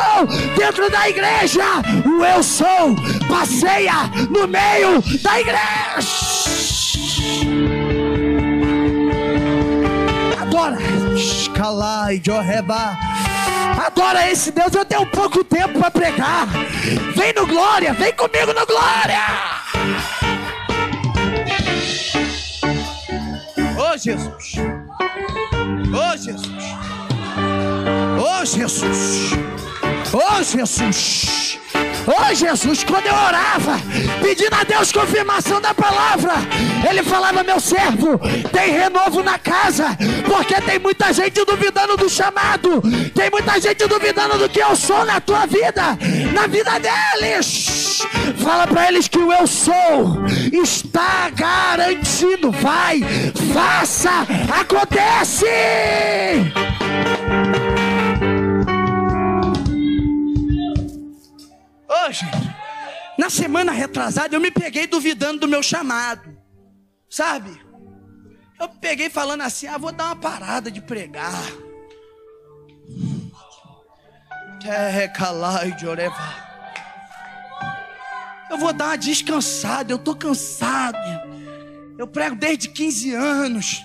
dentro 0.56 0.90
da 0.90 1.11
igreja. 1.11 1.64
O 2.06 2.25
eu 2.25 2.42
sou 2.42 2.97
passeia 3.28 4.11
no 4.30 4.49
meio 4.49 5.02
da 5.23 5.40
igreja. 5.40 5.61
Adora. 10.40 10.78
Escalai, 11.14 12.18
Joheba. 12.25 13.09
Adora 13.78 14.30
esse 14.30 14.50
Deus, 14.50 14.74
eu 14.74 14.84
tenho 14.84 15.06
pouco 15.06 15.44
tempo 15.44 15.78
para 15.78 15.90
pregar. 15.90 16.46
Vem 17.14 17.32
no 17.34 17.46
glória, 17.46 17.92
vem 17.92 18.12
comigo 18.12 18.52
no 18.52 18.66
glória. 18.66 19.20
Ô 23.76 23.92
oh, 23.92 23.98
Jesus. 23.98 24.54
Ô 25.92 26.12
oh, 26.12 26.16
Jesus. 26.16 26.64
Ô 28.18 28.40
oh, 28.40 28.44
Jesus. 28.44 29.32
Ô 30.12 30.42
Jesus. 30.42 31.39
Oh 32.12 32.34
Jesus, 32.34 32.82
quando 32.82 33.06
eu 33.06 33.14
orava, 33.14 33.78
pedindo 34.20 34.52
a 34.52 34.64
Deus 34.64 34.90
confirmação 34.90 35.60
da 35.60 35.72
palavra, 35.72 36.32
Ele 36.88 37.04
falava: 37.04 37.44
Meu 37.44 37.60
servo, 37.60 38.18
tem 38.50 38.72
renovo 38.72 39.22
na 39.22 39.38
casa, 39.38 39.96
porque 40.26 40.60
tem 40.60 40.80
muita 40.80 41.12
gente 41.12 41.44
duvidando 41.44 41.96
do 41.96 42.08
chamado, 42.08 42.82
tem 43.14 43.30
muita 43.30 43.60
gente 43.60 43.86
duvidando 43.86 44.38
do 44.38 44.48
que 44.48 44.58
eu 44.58 44.74
sou 44.74 45.04
na 45.04 45.20
tua 45.20 45.46
vida, 45.46 45.96
na 46.32 46.48
vida 46.48 46.72
deles. 46.80 48.02
Fala 48.42 48.66
para 48.66 48.88
eles 48.88 49.06
que 49.06 49.18
o 49.18 49.32
eu 49.32 49.46
sou 49.46 50.24
está 50.52 51.30
garantido. 51.30 52.50
Vai, 52.50 53.02
faça, 53.54 54.26
acontece. 54.60 55.46
Na 63.30 63.37
semana 63.37 63.70
retrasada, 63.70 64.34
eu 64.34 64.40
me 64.40 64.50
peguei 64.50 64.88
duvidando 64.88 65.38
do 65.38 65.49
meu 65.49 65.62
chamado, 65.62 66.37
sabe? 67.08 67.56
Eu 68.58 68.68
peguei 68.68 69.08
falando 69.08 69.42
assim: 69.42 69.68
ah, 69.68 69.78
vou 69.78 69.92
dar 69.92 70.06
uma 70.06 70.16
parada 70.16 70.68
de 70.68 70.80
pregar. 70.80 71.44
Eu 78.50 78.58
vou 78.58 78.72
dar 78.72 78.87
uma 78.87 78.99
descansada, 78.99 79.92
eu 79.92 79.99
tô 79.99 80.16
cansado. 80.16 80.99
Eu 81.96 82.08
prego 82.08 82.34
desde 82.34 82.68
15 82.68 83.14
anos. 83.14 83.80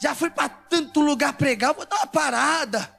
Já 0.00 0.14
fui 0.14 0.30
para 0.30 0.48
tanto 0.48 1.00
lugar 1.00 1.32
pregar, 1.32 1.74
vou 1.74 1.84
dar 1.84 1.96
uma 1.96 2.06
parada. 2.06 2.96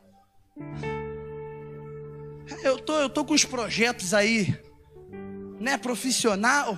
Eu 2.64 2.78
tô, 2.80 3.00
eu 3.00 3.10
tô 3.10 3.24
com 3.24 3.34
os 3.34 3.46
projetos 3.46 4.14
aí, 4.14 4.60
né, 5.60 5.78
profissional. 5.78 6.78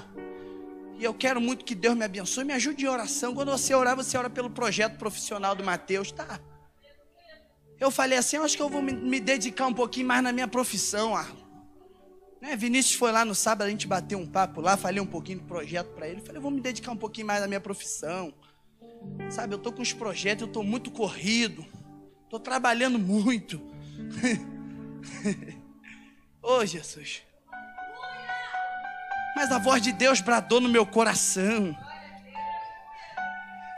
E 0.97 1.03
eu 1.03 1.13
quero 1.13 1.39
muito 1.39 1.63
que 1.63 1.75
Deus 1.75 1.95
me 1.95 2.03
abençoe, 2.03 2.43
me 2.43 2.53
ajude 2.53 2.85
em 2.85 2.87
oração. 2.87 3.33
Quando 3.33 3.51
você 3.51 3.73
orar, 3.73 3.95
você 3.95 4.17
ora 4.17 4.29
pelo 4.29 4.49
projeto 4.49 4.97
profissional 4.97 5.55
do 5.55 5.63
Mateus, 5.63 6.11
tá? 6.11 6.39
Eu 7.79 7.89
falei 7.89 8.17
assim, 8.17 8.35
eu 8.35 8.43
acho 8.43 8.55
que 8.55 8.61
eu 8.61 8.69
vou 8.69 8.81
me, 8.81 9.19
dedicar 9.19 9.65
um 9.65 9.73
pouquinho 9.73 10.07
mais 10.07 10.21
na 10.21 10.31
minha 10.31 10.47
profissão, 10.47 11.15
ah. 11.15 11.27
Né, 12.39 12.55
Vinícius 12.55 12.95
foi 12.95 13.11
lá 13.11 13.23
no 13.23 13.35
sábado, 13.35 13.67
a 13.67 13.69
gente 13.69 13.87
bateu 13.87 14.17
um 14.17 14.25
papo 14.25 14.61
lá, 14.61 14.75
falei 14.75 14.99
um 14.99 15.05
pouquinho 15.05 15.39
do 15.39 15.45
projeto 15.45 15.89
para 15.93 16.07
ele. 16.07 16.21
Falei, 16.21 16.41
vou 16.41 16.49
me 16.49 16.59
dedicar 16.59 16.91
um 16.91 16.97
pouquinho 16.97 17.27
mais 17.27 17.39
na 17.39 17.47
minha 17.47 17.59
profissão. 17.59 18.33
Sabe, 19.29 19.53
eu 19.53 19.59
tô 19.59 19.71
com 19.71 19.81
os 19.81 19.93
projetos, 19.93 20.47
eu 20.47 20.51
tô 20.51 20.63
muito 20.63 20.89
corrido. 20.89 21.65
Tô 22.29 22.39
trabalhando 22.39 22.97
muito. 22.97 23.61
Oh, 26.43 26.65
Jesus. 26.65 27.21
Mas 29.41 29.51
a 29.51 29.57
voz 29.57 29.81
de 29.81 29.91
Deus 29.91 30.21
bradou 30.21 30.61
no 30.61 30.69
meu 30.69 30.85
coração. 30.85 31.75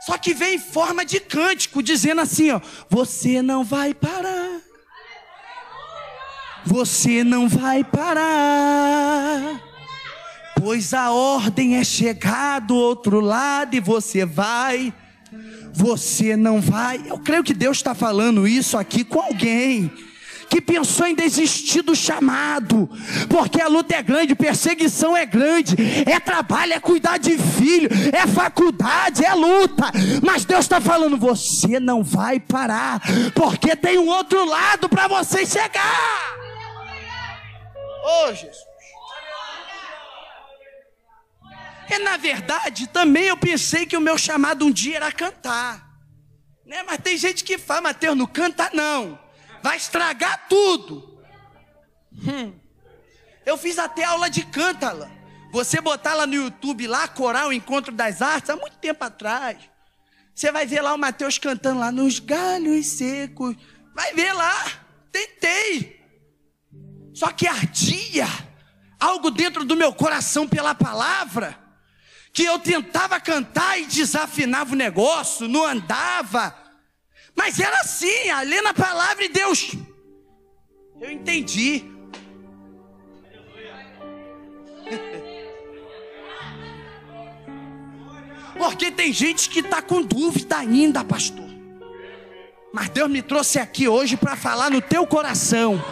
Só 0.06 0.18
que 0.18 0.34
vem 0.34 0.56
em 0.56 0.60
forma 0.60 1.06
de 1.06 1.22
cântico, 1.22 1.82
dizendo 1.82 2.20
assim: 2.20 2.52
ó, 2.52 2.60
você 2.90 3.42
não 3.42 3.64
vai 3.64 3.94
parar. 3.94 4.60
Você 6.66 7.24
não 7.24 7.48
vai 7.48 7.82
parar. 7.82 9.58
Pois 10.60 10.94
a 10.94 11.12
ordem 11.12 11.78
é 11.78 11.84
chegar 11.86 12.60
do 12.60 12.76
outro 12.76 13.22
lado 13.22 13.74
e 13.74 13.80
você 13.80 14.26
vai. 14.26 14.94
Você 15.72 16.36
não 16.36 16.60
vai. 16.60 17.02
Eu 17.08 17.20
creio 17.20 17.42
que 17.42 17.54
Deus 17.54 17.78
está 17.78 17.96
falando 17.96 18.46
isso 18.46 18.78
aqui 18.78 19.06
com 19.06 19.22
alguém 19.22 19.90
que 20.50 20.62
pensou 20.62 21.08
em 21.08 21.16
desistir 21.16 21.82
do 21.82 21.96
chamado, 21.96 22.90
porque 23.30 23.62
a 23.62 23.68
luta 23.68 23.96
é 23.96 24.02
grande, 24.02 24.36
perseguição 24.36 25.16
é 25.16 25.26
grande, 25.26 25.76
é 26.06 26.20
trabalho, 26.20 26.74
é 26.74 26.80
cuidar 26.80 27.18
de 27.18 27.38
filho, 27.38 27.90
é 28.14 28.28
faculdade, 28.28 29.26
é 29.26 29.34
luta, 29.34 29.92
mas 30.24 30.46
Deus 30.46 30.66
está 30.66 30.80
falando: 30.80 31.18
você 31.18 31.80
não 31.80 32.04
vai 32.04 32.40
parar, 32.40 33.02
porque 33.34 33.76
tem 33.76 33.98
um 33.98 34.08
outro 34.08 34.46
lado 34.46 34.90
para 34.90 35.08
você 35.08 35.46
chegar. 35.46 36.38
Oh, 38.06 38.34
Jesus. 38.34 38.74
E 41.90 42.00
na 42.00 42.18
verdade, 42.18 42.88
também 42.88 43.26
eu 43.26 43.38
pensei 43.38 43.86
que 43.86 43.96
o 43.96 44.02
meu 44.02 44.18
chamado 44.18 44.66
um 44.66 44.72
dia 44.72 44.98
era 44.98 45.12
cantar. 45.12 45.94
Né? 46.66 46.82
Mas 46.84 46.98
tem 47.00 47.18
gente 47.18 47.44
que 47.44 47.58
fala, 47.58 47.82
Mateus, 47.82 48.18
não 48.18 48.26
canta 48.26 48.70
não 48.74 49.23
vai 49.64 49.78
estragar 49.78 50.48
tudo. 50.50 51.20
Hum. 52.12 52.54
Eu 53.46 53.58
fiz 53.58 53.80
até 53.80 54.04
aula 54.04 54.30
de 54.30 54.46
cântala. 54.46 55.10
Você 55.52 55.80
botar 55.80 56.14
lá 56.14 56.28
no 56.28 56.36
YouTube, 56.36 56.86
lá, 56.86 57.08
Coral 57.08 57.54
Encontro 57.54 57.94
das 57.94 58.22
Artes, 58.22 58.50
há 58.50 58.56
muito 58.56 58.78
tempo 58.78 59.04
atrás. 59.04 59.58
Você 60.36 60.52
vai 60.52 60.66
ver 60.66 60.82
lá 60.82 60.94
o 60.94 60.98
Mateus 60.98 61.38
cantando 61.38 61.80
lá 61.80 61.92
nos 61.92 62.20
galhos 62.20 62.88
secos. 62.88 63.56
Vai 63.96 64.14
ver 64.14 64.34
lá. 64.34 64.66
Tentei. 65.12 66.02
Só 67.14 67.32
que 67.32 67.48
ardia 67.48 68.28
algo 69.00 69.30
dentro 69.30 69.64
do 69.64 69.76
meu 69.76 69.94
coração 69.94 70.48
pela 70.48 70.74
palavra. 70.74 71.58
Que 72.34 72.44
eu 72.44 72.58
tentava 72.58 73.20
cantar 73.20 73.80
e 73.80 73.86
desafinava 73.86 74.74
o 74.74 74.78
negócio, 74.78 75.48
não 75.48 75.66
andava. 75.66 76.63
Mas 77.36 77.60
era 77.60 77.80
assim, 77.82 78.30
ali 78.30 78.62
na 78.62 78.74
palavra 78.74 79.28
de 79.28 79.34
Deus. 79.34 79.72
Eu 81.02 81.12
entendi. 81.12 81.84
Porque 88.58 88.92
tem 88.92 89.12
gente 89.12 89.50
que 89.50 89.60
está 89.60 89.82
com 89.82 90.02
dúvida 90.02 90.58
ainda, 90.58 91.04
pastor. 91.04 91.50
Mas 92.72 92.90
Deus 92.90 93.10
me 93.10 93.22
trouxe 93.22 93.60
aqui 93.60 93.88
hoje 93.88 94.18
para 94.18 94.36
falar 94.36 94.70
no 94.72 94.82
teu 94.82 95.06
coração. 95.06 95.84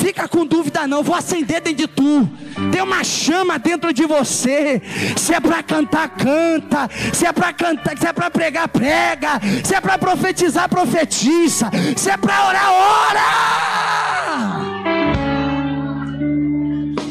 Fica 0.00 0.26
com 0.26 0.46
dúvida 0.46 0.86
não, 0.86 1.02
vou 1.02 1.14
acender 1.14 1.60
dentro 1.60 1.74
de 1.74 1.86
tu. 1.86 2.26
Tem 2.72 2.80
uma 2.82 3.04
chama 3.04 3.58
dentro 3.58 3.92
de 3.92 4.06
você. 4.06 4.80
Se 5.16 5.34
é 5.34 5.40
para 5.40 5.62
cantar, 5.62 6.08
canta. 6.08 6.88
Se 7.12 7.26
é 7.26 7.32
para 7.32 7.52
cantar, 7.52 7.98
se 7.98 8.06
é 8.06 8.12
para 8.12 8.30
pregar, 8.30 8.66
prega. 8.68 9.40
Se 9.62 9.74
é 9.74 9.80
para 9.80 9.98
profetizar, 9.98 10.68
profetiza. 10.68 11.70
Se 11.96 12.10
é 12.10 12.16
para 12.16 12.48
orar, 12.48 12.72
ora. 12.72 13.20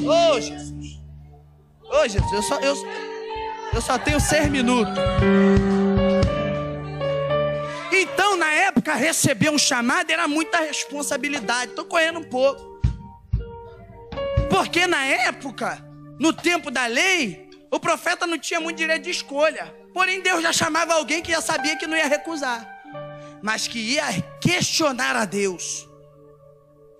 Oh 0.05 0.41
Jesus. 0.41 0.99
Oh 1.91 2.07
Jesus, 2.07 2.31
eu 2.31 2.41
só, 2.41 2.59
eu, 2.59 2.75
eu 3.73 3.81
só 3.81 3.97
tenho 3.99 4.19
seis 4.19 4.49
minutos. 4.49 4.93
Então, 7.91 8.35
na 8.35 8.51
época, 8.51 8.95
receber 8.95 9.49
um 9.51 9.57
chamado 9.57 10.09
era 10.09 10.27
muita 10.27 10.59
responsabilidade. 10.59 11.71
Estou 11.71 11.85
correndo 11.85 12.19
um 12.19 12.23
pouco. 12.23 12.78
Porque 14.59 14.85
na 14.85 15.05
época, 15.05 15.81
no 16.19 16.33
tempo 16.33 16.69
da 16.69 16.85
lei, 16.85 17.49
o 17.71 17.79
profeta 17.79 18.27
não 18.27 18.37
tinha 18.37 18.59
muito 18.59 18.75
direito 18.75 19.03
de 19.03 19.09
escolha. 19.09 19.73
Porém, 19.93 20.21
Deus 20.21 20.43
já 20.43 20.51
chamava 20.51 20.95
alguém 20.95 21.21
que 21.21 21.31
já 21.31 21.39
sabia 21.39 21.77
que 21.77 21.87
não 21.87 21.95
ia 21.95 22.07
recusar, 22.07 22.67
mas 23.41 23.69
que 23.69 23.79
ia 23.79 24.03
questionar 24.41 25.15
a 25.15 25.23
Deus. 25.23 25.87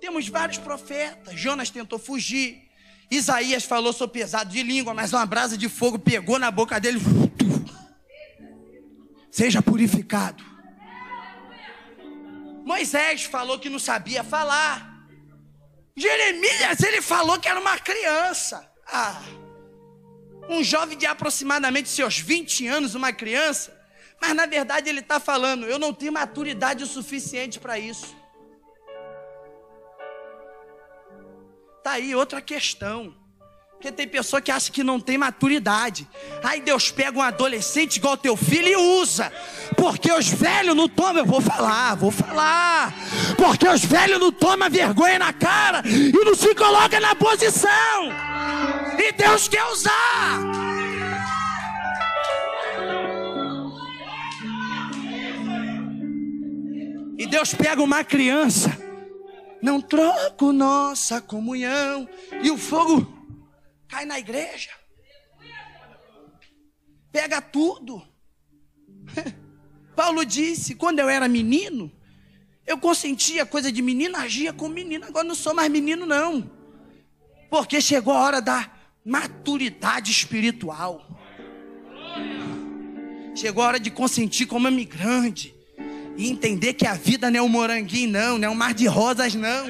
Temos 0.00 0.26
vários 0.26 0.56
profetas. 0.56 1.38
Jonas 1.38 1.68
tentou 1.68 1.98
fugir. 1.98 2.62
Isaías 3.10 3.62
falou: 3.62 3.92
sou 3.92 4.08
pesado 4.08 4.48
de 4.48 4.62
língua, 4.62 4.94
mas 4.94 5.12
uma 5.12 5.26
brasa 5.26 5.58
de 5.58 5.68
fogo 5.68 5.98
pegou 5.98 6.38
na 6.38 6.50
boca 6.50 6.80
dele. 6.80 6.98
Seja 9.30 9.60
purificado. 9.60 10.42
Moisés 12.64 13.24
falou 13.24 13.58
que 13.58 13.68
não 13.68 13.78
sabia 13.78 14.24
falar. 14.24 14.89
Jeremias, 15.96 16.80
ele 16.82 17.02
falou 17.02 17.38
que 17.38 17.48
era 17.48 17.60
uma 17.60 17.78
criança. 17.78 18.70
Ah, 18.86 19.22
um 20.48 20.62
jovem 20.64 20.96
de 20.96 21.06
aproximadamente 21.06 21.88
seus 21.88 22.18
20 22.18 22.66
anos, 22.66 22.94
uma 22.94 23.12
criança. 23.12 23.78
Mas 24.20 24.34
na 24.34 24.46
verdade 24.46 24.88
ele 24.88 25.00
está 25.00 25.18
falando, 25.18 25.64
eu 25.66 25.78
não 25.78 25.94
tenho 25.94 26.12
maturidade 26.12 26.84
o 26.84 26.86
suficiente 26.86 27.58
para 27.58 27.78
isso. 27.78 28.14
Tá 31.82 31.92
aí 31.92 32.14
outra 32.14 32.42
questão. 32.42 33.16
Porque 33.80 33.90
tem 33.90 34.06
pessoa 34.06 34.42
que 34.42 34.50
acha 34.50 34.70
que 34.70 34.84
não 34.84 35.00
tem 35.00 35.16
maturidade. 35.16 36.06
Aí 36.44 36.60
Deus 36.60 36.90
pega 36.90 37.18
um 37.18 37.22
adolescente 37.22 37.96
igual 37.96 38.14
teu 38.14 38.36
filho 38.36 38.68
e 38.68 38.76
usa. 38.76 39.32
Porque 39.74 40.12
os 40.12 40.28
velhos 40.28 40.76
não 40.76 40.86
tomam, 40.86 41.22
eu 41.22 41.24
vou 41.24 41.40
falar, 41.40 41.94
vou 41.94 42.10
falar. 42.10 42.92
Porque 43.38 43.66
os 43.66 43.82
velhos 43.82 44.20
não 44.20 44.30
tomam 44.30 44.68
vergonha 44.68 45.18
na 45.18 45.32
cara 45.32 45.82
e 45.86 46.12
não 46.12 46.34
se 46.34 46.54
coloca 46.54 47.00
na 47.00 47.14
posição. 47.14 48.10
E 48.98 49.12
Deus 49.12 49.48
quer 49.48 49.64
usar. 49.64 50.60
Deus 57.30 57.54
pega 57.54 57.80
uma 57.80 58.02
criança, 58.02 58.76
não 59.62 59.80
troco 59.80 60.52
nossa 60.52 61.20
comunhão, 61.20 62.08
e 62.42 62.50
o 62.50 62.58
fogo 62.58 63.19
cai 63.90 64.06
na 64.06 64.18
igreja, 64.18 64.70
pega 67.10 67.42
tudo. 67.42 68.00
Paulo 69.96 70.24
disse: 70.24 70.76
quando 70.76 71.00
eu 71.00 71.08
era 71.08 71.26
menino, 71.26 71.92
eu 72.64 72.78
consentia 72.78 73.44
coisa 73.44 73.72
de 73.72 73.82
menino, 73.82 74.16
agia 74.16 74.52
como 74.52 74.74
menino, 74.74 75.04
agora 75.04 75.26
não 75.26 75.34
sou 75.34 75.52
mais 75.52 75.70
menino, 75.70 76.06
não, 76.06 76.48
porque 77.50 77.80
chegou 77.80 78.14
a 78.14 78.20
hora 78.20 78.40
da 78.40 78.70
maturidade 79.04 80.12
espiritual. 80.12 81.06
Chegou 83.34 83.62
a 83.64 83.68
hora 83.68 83.80
de 83.80 83.90
consentir 83.90 84.46
como 84.46 84.68
imigrante 84.68 85.54
e 86.16 86.28
entender 86.28 86.74
que 86.74 86.86
a 86.86 86.94
vida 86.94 87.30
não 87.30 87.38
é 87.38 87.42
um 87.42 87.48
moranguinho, 87.48 88.10
não, 88.10 88.38
não 88.38 88.48
é 88.48 88.50
um 88.50 88.54
mar 88.54 88.74
de 88.74 88.86
rosas, 88.86 89.34
não. 89.34 89.66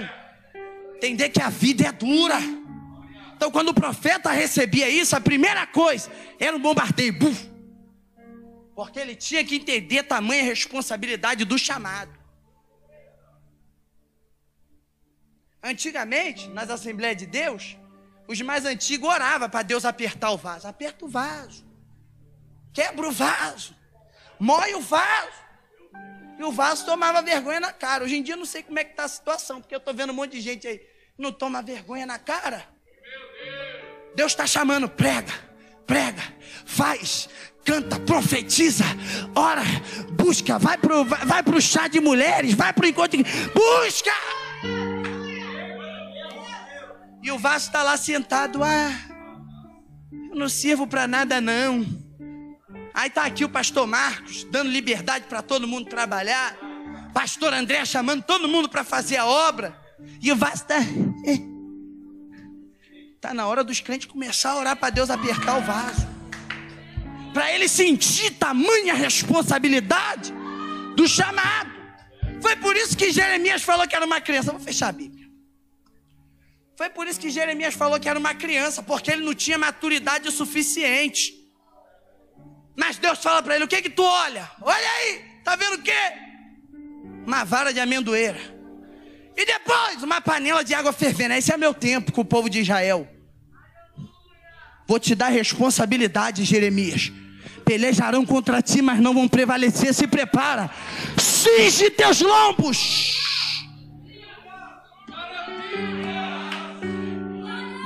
Entender 0.96 1.28
que 1.28 1.40
a 1.40 1.48
vida 1.48 1.86
é 1.86 1.92
dura. 1.92 2.59
Então, 3.40 3.50
quando 3.50 3.70
o 3.70 3.74
profeta 3.74 4.30
recebia 4.32 4.86
isso, 4.90 5.16
a 5.16 5.20
primeira 5.20 5.66
coisa 5.66 6.12
era 6.38 6.54
um 6.54 6.60
bombardeio. 6.60 7.14
Buf! 7.14 7.50
Porque 8.74 9.00
ele 9.00 9.16
tinha 9.16 9.42
que 9.42 9.56
entender 9.56 10.02
tamanha 10.02 10.42
responsabilidade 10.42 11.46
do 11.46 11.58
chamado. 11.58 12.12
Antigamente, 15.62 16.48
nas 16.48 16.68
Assembleias 16.68 17.16
de 17.16 17.24
Deus, 17.24 17.78
os 18.28 18.38
mais 18.42 18.66
antigos 18.66 19.08
oravam 19.08 19.48
para 19.48 19.62
Deus 19.62 19.86
apertar 19.86 20.32
o 20.32 20.36
vaso. 20.36 20.68
Aperta 20.68 21.06
o 21.06 21.08
vaso. 21.08 21.64
Quebra 22.74 23.08
o 23.08 23.10
vaso. 23.10 23.74
Mói 24.38 24.74
o 24.74 24.82
vaso. 24.82 25.40
E 26.38 26.44
o 26.44 26.52
vaso 26.52 26.84
tomava 26.84 27.22
vergonha 27.22 27.58
na 27.58 27.72
cara. 27.72 28.04
Hoje 28.04 28.16
em 28.16 28.22
dia 28.22 28.34
eu 28.34 28.38
não 28.38 28.44
sei 28.44 28.62
como 28.62 28.78
é 28.78 28.84
que 28.84 28.90
está 28.90 29.04
a 29.04 29.08
situação, 29.08 29.62
porque 29.62 29.74
eu 29.74 29.78
estou 29.78 29.94
vendo 29.94 30.10
um 30.10 30.14
monte 30.14 30.32
de 30.32 30.42
gente 30.42 30.68
aí 30.68 30.86
não 31.16 31.32
toma 31.32 31.62
vergonha 31.62 32.04
na 32.04 32.18
cara. 32.18 32.68
Deus 34.14 34.32
está 34.32 34.46
chamando, 34.46 34.88
prega, 34.88 35.32
prega, 35.86 36.22
faz, 36.64 37.28
canta, 37.64 37.98
profetiza, 38.00 38.84
ora, 39.34 39.62
busca, 40.12 40.58
vai 40.58 40.76
para 40.76 40.96
o 40.96 41.04
vai 41.04 41.42
pro 41.42 41.60
chá 41.60 41.88
de 41.88 42.00
mulheres, 42.00 42.54
vai 42.54 42.72
para 42.72 42.84
o 42.84 42.88
encontro, 42.88 43.20
busca! 43.54 44.12
E 47.22 47.30
o 47.30 47.38
vaso 47.38 47.66
está 47.66 47.82
lá 47.82 47.96
sentado, 47.96 48.62
ah, 48.64 48.92
eu 50.30 50.36
não 50.36 50.48
sirvo 50.48 50.86
para 50.86 51.06
nada 51.06 51.40
não. 51.40 51.84
Aí 52.94 53.08
está 53.08 53.24
aqui 53.24 53.44
o 53.44 53.48
pastor 53.48 53.86
Marcos, 53.86 54.44
dando 54.44 54.70
liberdade 54.70 55.26
para 55.26 55.42
todo 55.42 55.68
mundo 55.68 55.88
trabalhar. 55.88 56.56
Pastor 57.14 57.52
André 57.52 57.84
chamando 57.84 58.22
todo 58.22 58.48
mundo 58.48 58.68
para 58.68 58.84
fazer 58.84 59.16
a 59.16 59.26
obra. 59.26 59.76
E 60.20 60.32
o 60.32 60.36
vaso 60.36 60.56
está. 60.56 60.76
Está 63.20 63.34
na 63.34 63.46
hora 63.46 63.62
dos 63.62 63.80
crentes 63.80 64.06
começar 64.06 64.52
a 64.52 64.56
orar 64.56 64.74
para 64.74 64.88
Deus 64.88 65.10
apertar 65.10 65.58
o 65.58 65.60
vaso. 65.60 66.08
Para 67.34 67.52
ele 67.52 67.68
sentir 67.68 68.30
tamanha 68.30 68.94
responsabilidade 68.94 70.32
do 70.96 71.06
chamado. 71.06 71.70
Foi 72.40 72.56
por 72.56 72.74
isso 72.74 72.96
que 72.96 73.12
Jeremias 73.12 73.62
falou 73.62 73.86
que 73.86 73.94
era 73.94 74.06
uma 74.06 74.22
criança. 74.22 74.52
Vou 74.52 74.60
fechar 74.60 74.88
a 74.88 74.92
Bíblia. 74.92 75.28
Foi 76.78 76.88
por 76.88 77.06
isso 77.06 77.20
que 77.20 77.28
Jeremias 77.28 77.74
falou 77.74 78.00
que 78.00 78.08
era 78.08 78.18
uma 78.18 78.34
criança, 78.34 78.82
porque 78.82 79.10
ele 79.10 79.22
não 79.22 79.34
tinha 79.34 79.58
maturidade 79.58 80.30
suficiente. 80.32 81.34
Mas 82.74 82.96
Deus 82.96 83.18
fala 83.18 83.42
para 83.42 83.54
ele: 83.54 83.64
o 83.64 83.68
que 83.68 83.82
que 83.82 83.90
tu 83.90 84.02
olha? 84.02 84.50
Olha 84.62 84.90
aí, 84.96 85.22
tá 85.44 85.56
vendo 85.56 85.74
o 85.74 85.82
quê? 85.82 86.02
Uma 87.26 87.44
vara 87.44 87.70
de 87.70 87.80
amendoeira. 87.80 88.59
E 89.40 89.46
depois 89.46 90.02
uma 90.02 90.20
panela 90.20 90.62
de 90.62 90.74
água 90.74 90.92
fervendo. 90.92 91.32
Esse 91.32 91.50
é 91.50 91.56
meu 91.56 91.72
tempo 91.72 92.12
com 92.12 92.20
o 92.20 92.24
povo 92.26 92.50
de 92.50 92.60
Israel. 92.60 93.08
Vou 94.86 95.00
te 95.00 95.14
dar 95.14 95.28
responsabilidade, 95.28 96.44
Jeremias. 96.44 97.10
Pelejarão 97.64 98.26
contra 98.26 98.60
ti, 98.60 98.82
mas 98.82 99.00
não 99.00 99.14
vão 99.14 99.26
prevalecer. 99.26 99.94
Se 99.94 100.06
prepara. 100.06 100.68
Cinge 101.16 101.88
teus 101.88 102.20
lombos. 102.20 103.16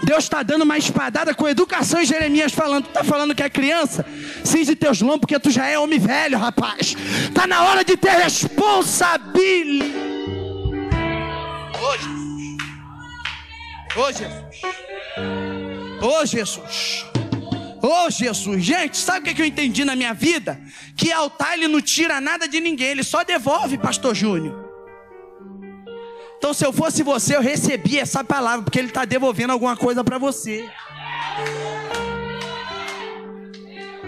Deus 0.03 0.25
está 0.25 0.43
dando 0.43 0.62
uma 0.62 0.77
espadada 0.77 1.33
com 1.37 1.49
educação 1.49 2.03
em 2.03 2.05
Jeremias 2.05 2.53
falando. 2.53 2.87
Tu 2.87 2.88
está 2.88 3.05
falando 3.05 3.33
que 3.33 3.45
é 3.45 3.49
criança? 3.49 4.05
Cinge 4.43 4.75
teus 4.75 5.01
lombos, 5.01 5.21
porque 5.21 5.38
tu 5.38 5.53
já 5.53 5.69
é 5.69 5.79
homem 5.79 6.01
velho, 6.01 6.37
rapaz. 6.37 6.97
Está 7.29 7.47
na 7.47 7.62
hora 7.62 7.85
de 7.85 7.97
ter 7.97 8.11
responsabilidade. 8.11 10.13
Ô 13.97 14.11
Jesus. 14.11 14.63
Ô 16.03 16.27
Jesus. 16.27 17.07
Ô 17.81 18.11
Jesus. 18.11 18.65
Gente, 18.65 18.97
sabe 18.97 19.31
o 19.31 19.35
que 19.35 19.41
eu 19.41 19.47
entendi 19.47 19.85
na 19.85 19.95
minha 19.95 20.13
vida? 20.13 20.61
Que 20.97 21.13
altar 21.13 21.55
ele 21.55 21.69
não 21.69 21.81
tira 21.81 22.21
nada 22.21 22.49
de 22.49 22.61
ninguém, 22.61 22.89
ele 22.89 23.05
só 23.05 23.23
devolve, 23.23 23.79
pastor 23.79 24.15
Júnior. 24.15 24.65
Então, 26.39 26.53
se 26.53 26.67
eu 26.67 26.73
fosse 26.73 27.03
você, 27.03 27.37
eu 27.37 27.41
recebia 27.41 28.03
essa 28.03 28.23
palavra, 28.23 28.65
porque 28.65 28.79
ele 28.79 28.89
está 28.89 29.05
devolvendo 29.05 29.53
alguma 29.53 29.77
coisa 29.77 30.05
para 30.05 30.19
você. 30.19 30.69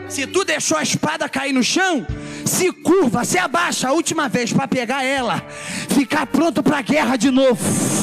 Se 0.09 0.27
tu 0.27 0.45
deixou 0.45 0.77
a 0.77 0.83
espada 0.83 1.29
cair 1.29 1.53
no 1.53 1.63
chão, 1.63 2.07
se 2.45 2.71
curva, 2.73 3.25
se 3.25 3.39
abaixa 3.39 3.89
a 3.89 3.93
última 3.93 4.29
vez 4.29 4.53
para 4.53 4.69
pegar 4.69 5.03
ela, 5.03 5.43
ficar 5.89 6.27
pronto 6.27 6.63
para 6.63 6.79
a 6.79 6.83
guerra 6.83 7.17
de 7.17 7.31
novo. 7.31 7.96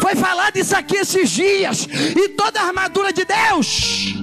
Foi 0.00 0.16
falado 0.16 0.56
isso 0.56 0.76
aqui 0.76 0.96
esses 0.96 1.30
dias, 1.30 1.86
e 2.16 2.28
toda 2.30 2.60
a 2.60 2.66
armadura 2.66 3.12
de 3.12 3.24
Deus, 3.24 4.14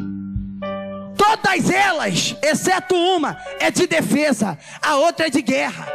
todas 1.16 1.70
elas, 1.70 2.36
exceto 2.42 2.96
uma, 2.96 3.38
é 3.60 3.70
de 3.70 3.86
defesa, 3.88 4.58
a 4.82 4.96
outra 4.96 5.28
é 5.28 5.30
de 5.30 5.42
guerra. 5.42 5.88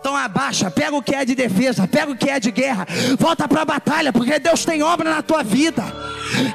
Então 0.00 0.16
abaixa, 0.16 0.70
pega 0.70 0.96
o 0.96 1.02
que 1.02 1.14
é 1.14 1.24
de 1.24 1.34
defesa, 1.34 1.86
pega 1.86 2.12
o 2.12 2.16
que 2.16 2.30
é 2.30 2.38
de 2.38 2.50
guerra, 2.50 2.86
volta 3.18 3.48
para 3.48 3.62
a 3.62 3.64
batalha, 3.64 4.12
porque 4.12 4.38
Deus 4.38 4.64
tem 4.64 4.82
obra 4.82 5.10
na 5.10 5.22
tua 5.22 5.42
vida. 5.42 5.84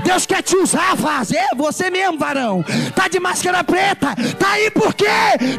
Deus 0.04 0.26
quer 0.26 0.42
te 0.42 0.56
usar, 0.56 0.96
fazer 0.96 1.46
você 1.56 1.90
mesmo, 1.90 2.18
varão. 2.18 2.64
Tá 2.96 3.08
de 3.08 3.20
máscara 3.20 3.64
preta, 3.64 4.16
tá 4.40 4.52
aí 4.52 4.72
porque 4.72 5.06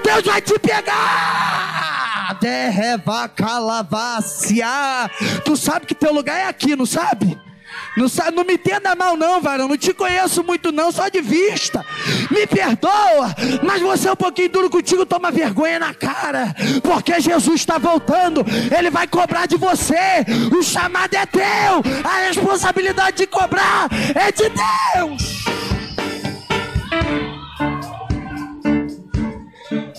Deus 0.03 0.25
vai 0.25 0.41
te 0.41 0.59
pegar. 0.59 2.04
Tu 5.45 5.57
sabe 5.57 5.87
que 5.87 5.95
teu 5.95 6.13
lugar 6.13 6.39
é 6.39 6.47
aqui, 6.47 6.75
não 6.75 6.87
sabe? 6.87 7.39
Não, 7.97 8.07
não 8.35 8.45
me 8.45 8.55
entenda 8.55 8.95
mal, 8.95 9.17
não, 9.17 9.41
varão. 9.41 9.69
Não 9.69 9.77
te 9.77 9.93
conheço 9.93 10.43
muito, 10.43 10.73
não, 10.73 10.91
só 10.91 11.09
de 11.09 11.21
vista. 11.21 11.85
Me 12.31 12.47
perdoa, 12.47 13.35
mas 13.63 13.81
você 13.81 14.09
é 14.09 14.13
um 14.13 14.17
pouquinho 14.17 14.49
duro 14.49 14.71
contigo, 14.71 15.07
toma 15.07 15.31
vergonha 15.31 15.79
na 15.79 15.95
cara. 15.95 16.55
Porque 16.83 17.21
Jesus 17.21 17.61
está 17.61 17.79
voltando, 17.79 18.45
Ele 18.77 18.91
vai 18.91 19.07
cobrar 19.07 19.47
de 19.47 19.57
você. 19.57 20.25
O 20.57 20.63
chamado 20.63 21.15
é 21.15 21.27
teu, 21.27 21.83
a 22.05 22.27
responsabilidade 22.27 23.19
de 23.19 23.27
cobrar 23.27 23.89
é 24.15 24.33
de 24.33 24.51
Deus. 24.51 25.45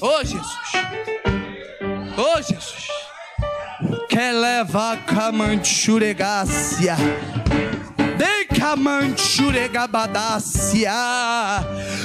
Ô 0.01 0.07
oh, 0.07 0.23
Jesus, 0.23 0.54
ô 2.17 2.21
oh, 2.21 2.41
Jesus, 2.41 2.87
que 4.07 4.31
leva 4.31 4.93
a 4.93 4.97
camanchuregácia. 4.97 6.95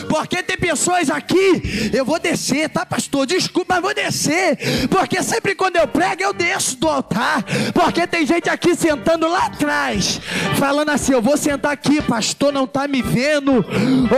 Porque 0.08 0.42
tem 0.42 0.56
pessoas 0.56 1.08
aqui, 1.08 1.90
eu 1.92 2.04
vou 2.04 2.18
descer, 2.18 2.68
tá, 2.68 2.84
pastor? 2.84 3.26
Desculpa, 3.26 3.74
mas 3.74 3.82
vou 3.82 3.94
descer. 3.94 4.58
Porque 4.88 5.22
sempre 5.22 5.54
quando 5.54 5.76
eu 5.76 5.86
prego, 5.86 6.22
eu 6.22 6.32
desço 6.32 6.76
do 6.76 6.88
altar. 6.88 7.44
Porque 7.72 8.06
tem 8.06 8.26
gente 8.26 8.50
aqui 8.50 8.74
sentando 8.74 9.28
lá 9.28 9.46
atrás, 9.46 10.20
falando 10.58 10.90
assim: 10.90 11.12
eu 11.12 11.22
vou 11.22 11.36
sentar 11.36 11.72
aqui, 11.72 12.02
pastor 12.02 12.52
não 12.52 12.66
tá 12.66 12.86
me 12.86 13.02
vendo, 13.02 13.64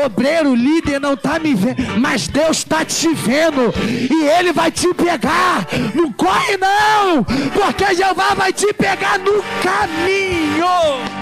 obreiro, 0.04 0.54
líder 0.54 1.00
não 1.00 1.16
tá 1.16 1.38
me 1.38 1.54
vendo, 1.54 2.00
mas 2.00 2.26
Deus 2.26 2.58
está 2.58 2.84
te 2.84 3.12
vendo 3.14 3.72
e 4.10 4.24
Ele 4.24 4.52
vai 4.52 4.70
te 4.70 4.92
pegar. 4.94 5.66
Não 5.94 6.12
corre, 6.12 6.56
não, 6.56 7.24
porque 7.24 7.94
Jeová 7.94 8.34
vai 8.34 8.52
te 8.52 8.72
pegar 8.72 9.18
no 9.18 9.42
caminho. 9.62 11.21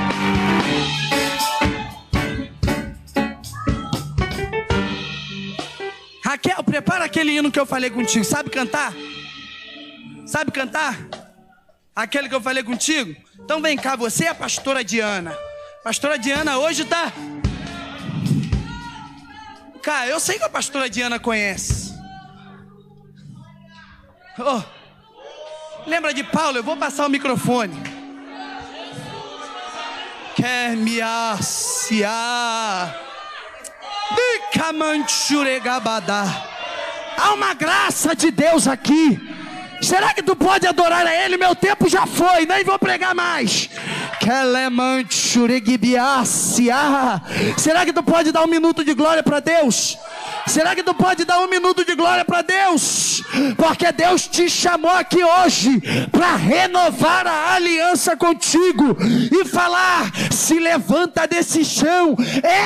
Raquel, 6.31 6.62
prepara 6.62 7.07
aquele 7.07 7.33
hino 7.33 7.51
que 7.51 7.59
eu 7.59 7.66
falei 7.66 7.90
contigo. 7.90 8.25
Sabe 8.25 8.51
cantar? 8.51 8.95
Sabe 10.25 10.53
cantar? 10.53 10.97
Aquele 11.95 12.29
que 12.29 12.35
eu 12.37 12.40
falei 12.40 12.62
contigo? 12.62 13.21
Então 13.40 13.61
vem 13.61 13.77
cá, 13.77 13.97
você 13.97 14.27
é 14.27 14.29
a 14.29 14.35
pastora 14.35 14.85
Diana. 14.85 15.37
Pastora 15.83 16.16
Diana 16.16 16.57
hoje 16.59 16.85
tá. 16.85 17.12
Cara, 19.83 20.07
eu 20.07 20.21
sei 20.21 20.38
que 20.38 20.45
a 20.45 20.49
pastora 20.49 20.88
Diana 20.88 21.19
conhece. 21.19 21.93
Oh. 24.38 24.62
Lembra 25.85 26.14
de 26.14 26.23
Paulo? 26.23 26.59
Eu 26.59 26.62
vou 26.62 26.77
passar 26.77 27.07
o 27.07 27.11
microfone. 27.11 27.75
Quer 30.37 30.77
me 30.77 31.01
aciar? 31.01 32.95
Há 37.16 37.35
uma 37.35 37.55
graça 37.55 38.14
de 38.14 38.31
Deus 38.31 38.66
aqui. 38.66 39.20
Será 39.83 40.12
que 40.12 40.23
tu 40.23 40.37
pode 40.37 40.66
adorar 40.66 41.07
a 41.07 41.14
Ele? 41.14 41.37
Meu 41.37 41.55
tempo 41.55 41.88
já 41.88 42.07
foi, 42.07 42.44
nem 42.46 42.64
vou 42.64 42.79
pregar 42.79 43.14
mais. 43.14 43.70
Será 47.56 47.87
que 47.87 47.92
tu 47.92 48.02
pode 48.02 48.30
dar 48.30 48.44
um 48.44 48.46
minuto 48.46 48.85
de 48.85 48.92
glória 48.92 49.22
para 49.22 49.40
Deus? 49.40 49.96
Será 50.46 50.74
que 50.74 50.83
tu 50.83 50.92
pode 50.92 51.24
dar 51.24 51.38
um 51.40 51.48
minuto 51.48 51.85
de 51.85 51.94
glória 51.94 52.22
para 52.24 52.42
Deus? 52.42 53.22
Porque 53.56 53.90
Deus 53.92 54.26
te 54.26 54.50
chamou 54.50 54.90
aqui 54.90 55.24
hoje 55.24 55.80
para 56.12 56.37
renovar 56.37 57.26
a 57.26 57.54
aliança 57.54 58.14
contigo 58.14 58.96
e 59.33 59.44
falar: 59.46 60.12
se 60.30 60.59
levanta 60.59 61.26
desse 61.26 61.64
chão, 61.64 62.14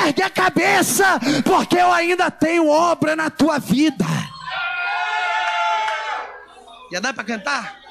ergue 0.03 0.23
a 0.23 0.29
cabeça, 0.29 1.19
porque 1.45 1.77
eu 1.77 1.91
ainda 1.93 2.29
tenho 2.29 2.67
obra 2.67 3.15
na 3.15 3.29
tua 3.29 3.59
vida. 3.59 4.05
Já 6.91 6.99
dá 6.99 7.13
para 7.13 7.23
cantar? 7.23 7.84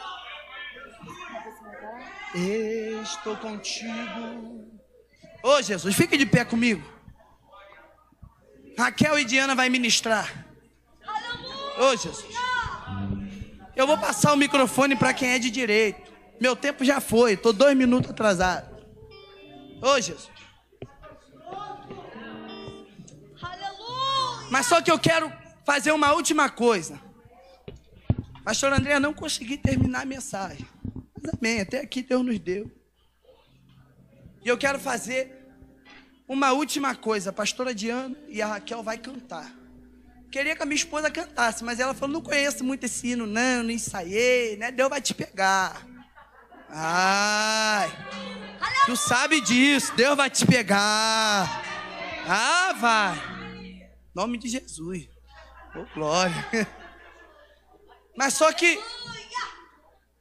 Estou 2.35 3.37
contigo. 3.37 4.68
Ô 5.42 5.49
oh, 5.49 5.62
Jesus, 5.62 5.94
fique 5.94 6.16
de 6.16 6.27
pé 6.27 6.44
comigo. 6.44 6.83
Raquel 8.77 9.18
e 9.20 9.25
Diana 9.25 9.55
vai 9.55 9.68
ministrar. 9.68 10.47
Ô 11.79 11.85
oh, 11.85 11.97
Jesus. 11.97 12.35
Eu 13.77 13.87
vou 13.87 13.97
passar 13.99 14.33
o 14.33 14.37
microfone 14.37 14.97
para 14.97 15.14
quem 15.14 15.31
é 15.31 15.38
de 15.38 15.51
direito. 15.51 16.12
Meu 16.40 16.57
tempo 16.57 16.85
já 16.85 17.01
foi, 17.01 17.35
estou 17.35 17.53
dois 17.53 17.77
minutos 17.77 18.11
atrasado. 18.11 18.75
Ô 19.81 19.90
oh, 19.90 20.01
Jesus. 20.01 20.31
Mas 24.51 24.66
só 24.66 24.83
que 24.83 24.90
eu 24.90 24.99
quero 24.99 25.33
fazer 25.64 25.92
uma 25.92 26.12
última 26.12 26.49
coisa. 26.49 27.01
Pastor 28.44 28.73
André, 28.73 28.99
não 28.99 29.14
consegui 29.14 29.57
terminar 29.57 30.03
a 30.03 30.05
mensagem. 30.05 30.74
Amém, 31.33 31.61
até 31.61 31.81
aqui 31.81 32.03
Deus 32.03 32.25
nos 32.25 32.39
deu. 32.39 32.71
E 34.45 34.49
eu 34.49 34.59
quero 34.59 34.79
fazer 34.79 35.45
uma 36.29 36.53
última 36.53 36.95
coisa, 36.95 37.31
a 37.31 37.33
pastora 37.33 37.75
Diana 37.75 38.17
e 38.29 38.43
a 38.43 38.47
Raquel 38.47 38.83
vai 38.83 38.99
cantar. 38.99 39.51
Queria 40.31 40.57
que 40.57 40.63
a 40.63 40.67
minha 40.67 40.77
esposa 40.77 41.11
cantasse, 41.11 41.63
mas 41.63 41.79
ela 41.79 41.95
falou: 41.95 42.15
não 42.15 42.21
conheço 42.21 42.65
muito 42.65 42.85
esse 42.85 43.09
hino, 43.09 43.27
não, 43.27 43.63
não 43.63 43.71
ensaiei, 43.71 44.57
né? 44.57 44.71
Deus 44.71 44.91
vai 44.91 45.01
te 45.01 45.15
pegar. 45.15 45.87
Ai, 46.69 47.89
tu 48.85 48.97
sabe 48.97 49.41
disso, 49.41 49.95
Deus 49.95 50.17
vai 50.17 50.29
te 50.29 50.45
pegar. 50.45 51.63
Ah, 52.27 52.73
vai. 52.81 53.23
Nome 54.15 54.39
de 54.39 54.49
Jesus. 54.49 55.09
Oh, 55.77 55.87
glória. 55.95 56.35
Mas 58.17 58.35
só 58.35 58.53
que 58.53 58.79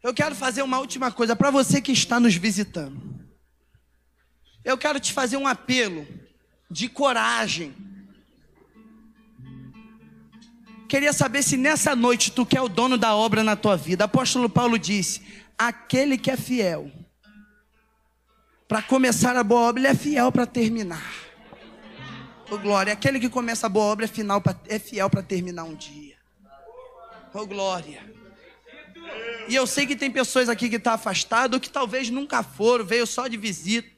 eu 0.04 0.14
quero 0.14 0.36
fazer 0.36 0.62
uma 0.62 0.80
última 0.80 1.10
coisa 1.12 1.34
para 1.34 1.50
você 1.50 1.82
que 1.82 1.94
está 1.94 2.20
nos 2.20 2.36
visitando. 2.36 3.02
Eu 4.64 4.78
quero 4.78 5.00
te 5.00 5.14
fazer 5.14 5.38
um 5.38 5.48
apelo 5.48 6.06
de 6.70 6.90
coragem. 6.90 7.74
Queria 10.90 11.14
saber 11.14 11.42
se 11.42 11.56
nessa 11.56 11.96
noite 11.96 12.32
tu 12.32 12.46
quer 12.46 12.62
o 12.62 12.68
dono 12.68 12.98
da 12.98 13.16
obra 13.16 13.44
na 13.44 13.56
tua 13.56 13.78
vida. 13.78 14.04
Apóstolo 14.04 14.50
Paulo 14.50 14.78
disse: 14.78 15.22
aquele 15.58 16.18
que 16.18 16.30
é 16.30 16.38
fiel 16.38 16.92
para 18.68 18.82
começar 18.82 19.36
a 19.38 19.44
boa 19.44 19.70
obra, 19.70 19.82
ele 19.82 19.88
é 19.88 19.96
fiel 19.96 20.32
para 20.32 20.46
terminar. 20.46 21.14
Oh, 22.52 22.58
glória, 22.58 22.92
aquele 22.92 23.20
que 23.20 23.30
começa 23.30 23.68
a 23.68 23.70
boa 23.70 23.86
obra 23.86 24.06
é, 24.06 24.08
final 24.08 24.42
pra, 24.42 24.56
é 24.68 24.78
fiel 24.78 25.10
para 25.10 25.24
terminar 25.24 25.64
um 25.64 25.76
dia. 25.76 26.18
Oh, 27.34 27.46
glória. 27.46 28.23
E 29.48 29.56
eu 29.56 29.68
sei 29.68 29.86
que 29.86 29.96
tem 29.96 30.10
pessoas 30.10 30.50
aqui 30.50 30.70
que 30.70 30.78
estão 30.78 30.92
tá 30.92 30.96
afastadas, 30.96 31.54
ou 31.56 31.60
que 31.60 31.70
talvez 31.70 32.10
nunca 32.10 32.42
foram, 32.44 32.86
veio 32.86 33.06
só 33.06 33.28
de 33.28 33.38
visita. 33.38 33.90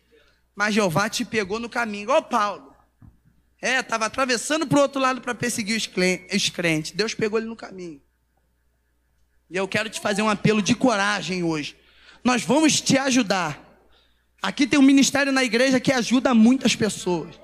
Mas 0.56 0.74
Jeová 0.74 1.10
te 1.10 1.24
pegou 1.26 1.60
no 1.60 1.70
caminho, 1.70 2.04
igual 2.04 2.24
Paulo. 2.24 2.74
É, 3.62 3.80
estava 3.80 4.06
atravessando 4.06 4.68
para 4.68 4.78
o 4.78 4.82
outro 4.82 5.02
lado 5.02 5.22
para 5.22 5.34
perseguir 5.36 5.78
os 5.78 6.50
crentes. 6.50 6.92
Deus 6.92 7.14
pegou 7.14 7.40
ele 7.40 7.48
no 7.48 7.56
caminho. 7.56 8.02
E 9.50 9.58
eu 9.58 9.68
quero 9.68 9.90
te 9.90 10.00
fazer 10.00 10.22
um 10.22 10.30
apelo 10.30 10.62
de 10.62 10.76
coragem 10.76 11.44
hoje. 11.44 11.76
Nós 12.24 12.44
vamos 12.44 12.82
te 12.82 12.98
ajudar. 12.98 13.62
Aqui 14.42 14.68
tem 14.68 14.80
um 14.80 14.84
ministério 14.84 15.32
na 15.32 15.44
igreja 15.44 15.80
que 15.80 15.92
ajuda 15.92 16.34
muitas 16.34 16.76
pessoas. 16.76 17.36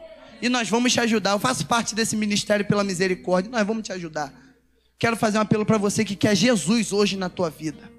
E 0.42 0.50
nós 0.50 0.70
vamos 0.70 0.94
te 0.94 1.00
ajudar. 1.00 1.32
Eu 1.32 1.40
faço 1.40 1.66
parte 1.66 1.94
desse 1.94 2.16
ministério 2.16 2.66
pela 2.66 2.84
misericórdia. 2.84 3.52
Nós 3.52 3.66
vamos 3.66 3.84
te 3.84 3.94
ajudar. 3.94 4.34
Quero 5.02 5.18
fazer 5.18 5.40
um 5.40 5.42
apelo 5.42 5.66
para 5.66 5.80
você 5.80 6.06
que 6.06 6.16
quer 6.16 6.36
Jesus 6.36 6.94
hoje 6.94 7.18
na 7.18 7.28
tua 7.28 7.50
vida. 7.50 7.92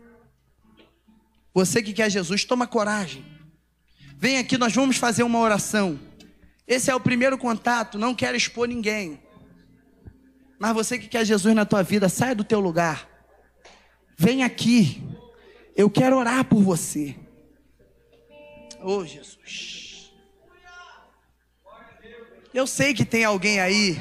Você 1.52 1.82
que 1.82 1.92
quer 1.92 2.08
Jesus, 2.08 2.44
toma 2.44 2.64
coragem. 2.64 3.24
Vem 4.16 4.38
aqui, 4.38 4.56
nós 4.56 4.72
vamos 4.72 4.98
fazer 4.98 5.24
uma 5.24 5.40
oração. 5.40 5.98
Esse 6.64 6.92
é 6.92 6.94
o 6.94 7.00
primeiro 7.00 7.36
contato, 7.36 7.98
não 7.98 8.14
quero 8.14 8.36
expor 8.36 8.68
ninguém. 8.68 9.20
Mas 10.60 10.74
você 10.74 10.96
que 10.96 11.08
quer 11.08 11.26
Jesus 11.26 11.52
na 11.56 11.64
tua 11.66 11.82
vida, 11.82 12.08
saia 12.08 12.36
do 12.36 12.44
teu 12.44 12.60
lugar. 12.60 13.08
Vem 14.16 14.44
aqui. 14.44 15.02
Eu 15.74 15.90
quero 15.90 16.16
orar 16.16 16.44
por 16.44 16.62
você. 16.62 17.16
Oh, 18.80 19.04
Jesus. 19.04 20.12
Eu 22.54 22.64
sei 22.64 22.94
que 22.94 23.04
tem 23.04 23.24
alguém 23.24 23.58
aí 23.58 24.00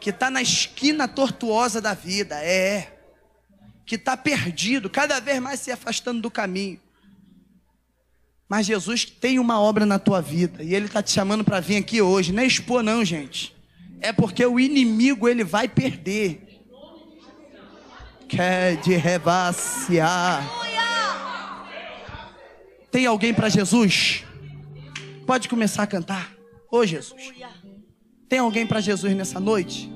que 0.00 0.10
está 0.10 0.30
na 0.30 0.40
esquina 0.40 1.06
tortuosa 1.06 1.80
da 1.80 1.94
vida, 1.94 2.36
é, 2.42 2.98
que 3.84 3.96
está 3.96 4.16
perdido, 4.16 4.88
cada 4.88 5.20
vez 5.20 5.40
mais 5.40 5.60
se 5.60 5.70
afastando 5.70 6.22
do 6.22 6.30
caminho. 6.30 6.80
Mas 8.48 8.66
Jesus 8.66 9.04
tem 9.04 9.38
uma 9.38 9.60
obra 9.60 9.86
na 9.86 9.98
tua 9.98 10.20
vida 10.20 10.62
e 10.62 10.74
Ele 10.74 10.86
está 10.86 11.02
te 11.02 11.12
chamando 11.12 11.44
para 11.44 11.60
vir 11.60 11.76
aqui 11.76 12.02
hoje. 12.02 12.32
Não 12.32 12.42
é 12.42 12.46
expor, 12.46 12.82
não, 12.82 13.04
gente. 13.04 13.54
É 14.00 14.12
porque 14.12 14.44
o 14.44 14.58
inimigo 14.58 15.28
ele 15.28 15.44
vai 15.44 15.68
perder. 15.68 16.40
Quer 18.26 18.76
de 18.76 18.94
revaciar. 18.94 20.42
Tem 22.90 23.06
alguém 23.06 23.34
para 23.34 23.48
Jesus? 23.48 24.24
Pode 25.26 25.48
começar 25.48 25.82
a 25.82 25.86
cantar. 25.86 26.34
Ô 26.70 26.84
Jesus. 26.84 27.32
Tem 28.30 28.38
alguém 28.38 28.64
para 28.64 28.80
Jesus 28.80 29.14
nessa 29.14 29.38
noite? 29.38 29.90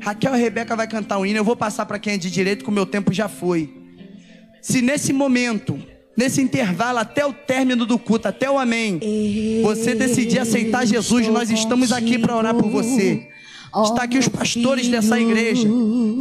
Raquel 0.00 0.34
e 0.34 0.40
Rebeca 0.40 0.74
vai 0.74 0.88
cantar 0.88 1.18
um 1.18 1.26
hino. 1.26 1.38
Eu 1.38 1.44
vou 1.44 1.54
passar 1.54 1.86
para 1.86 1.98
quem 1.98 2.14
é 2.14 2.16
de 2.16 2.30
direito, 2.30 2.64
que 2.64 2.70
o 2.70 2.72
meu 2.72 2.86
tempo 2.86 3.12
já 3.12 3.28
foi. 3.28 3.72
Se 4.60 4.82
nesse 4.82 5.12
momento 5.12 5.80
nesse 6.16 6.40
intervalo 6.40 6.98
até 6.98 7.24
o 7.26 7.32
término 7.32 7.86
do 7.86 7.98
culto, 7.98 8.28
até 8.28 8.50
o 8.50 8.58
amém, 8.58 8.98
você 9.62 9.94
decidir 9.94 10.38
aceitar 10.38 10.86
Jesus, 10.86 11.28
nós 11.28 11.50
estamos 11.50 11.92
aqui 11.92 12.18
para 12.18 12.36
orar 12.36 12.54
por 12.54 12.70
você. 12.70 13.28
Está 13.82 14.02
aqui 14.02 14.18
os 14.18 14.28
pastores 14.28 14.88
dessa 14.88 15.20
igreja 15.20 15.68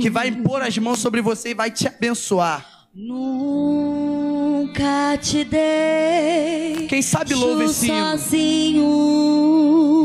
que 0.01 0.09
vai 0.09 0.27
impor 0.29 0.61
as 0.61 0.77
mãos 0.77 0.99
sobre 0.99 1.21
você 1.21 1.49
e 1.49 1.53
vai 1.53 1.71
te 1.71 1.87
abençoar. 1.87 2.65
Nunca 4.62 5.17
te 5.17 5.43
dei. 5.43 6.86
Quem 6.88 7.02
sabe 7.02 7.34
louva 7.34 7.63
esse 7.63 7.88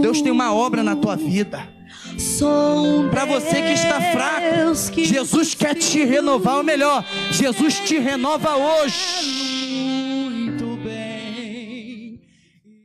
Deus 0.00 0.22
tem 0.22 0.32
uma 0.32 0.54
obra 0.54 0.82
na 0.82 0.96
tua 0.96 1.14
vida. 1.14 1.68
Para 3.10 3.26
você 3.26 3.60
que 3.60 3.72
está 3.72 4.00
fraco, 4.00 4.74
Jesus 5.04 5.54
quer 5.54 5.74
te 5.74 6.02
renovar, 6.06 6.56
ou 6.56 6.62
melhor, 6.62 7.04
Jesus 7.30 7.80
te 7.80 7.98
renova 7.98 8.56
hoje. 8.56 9.45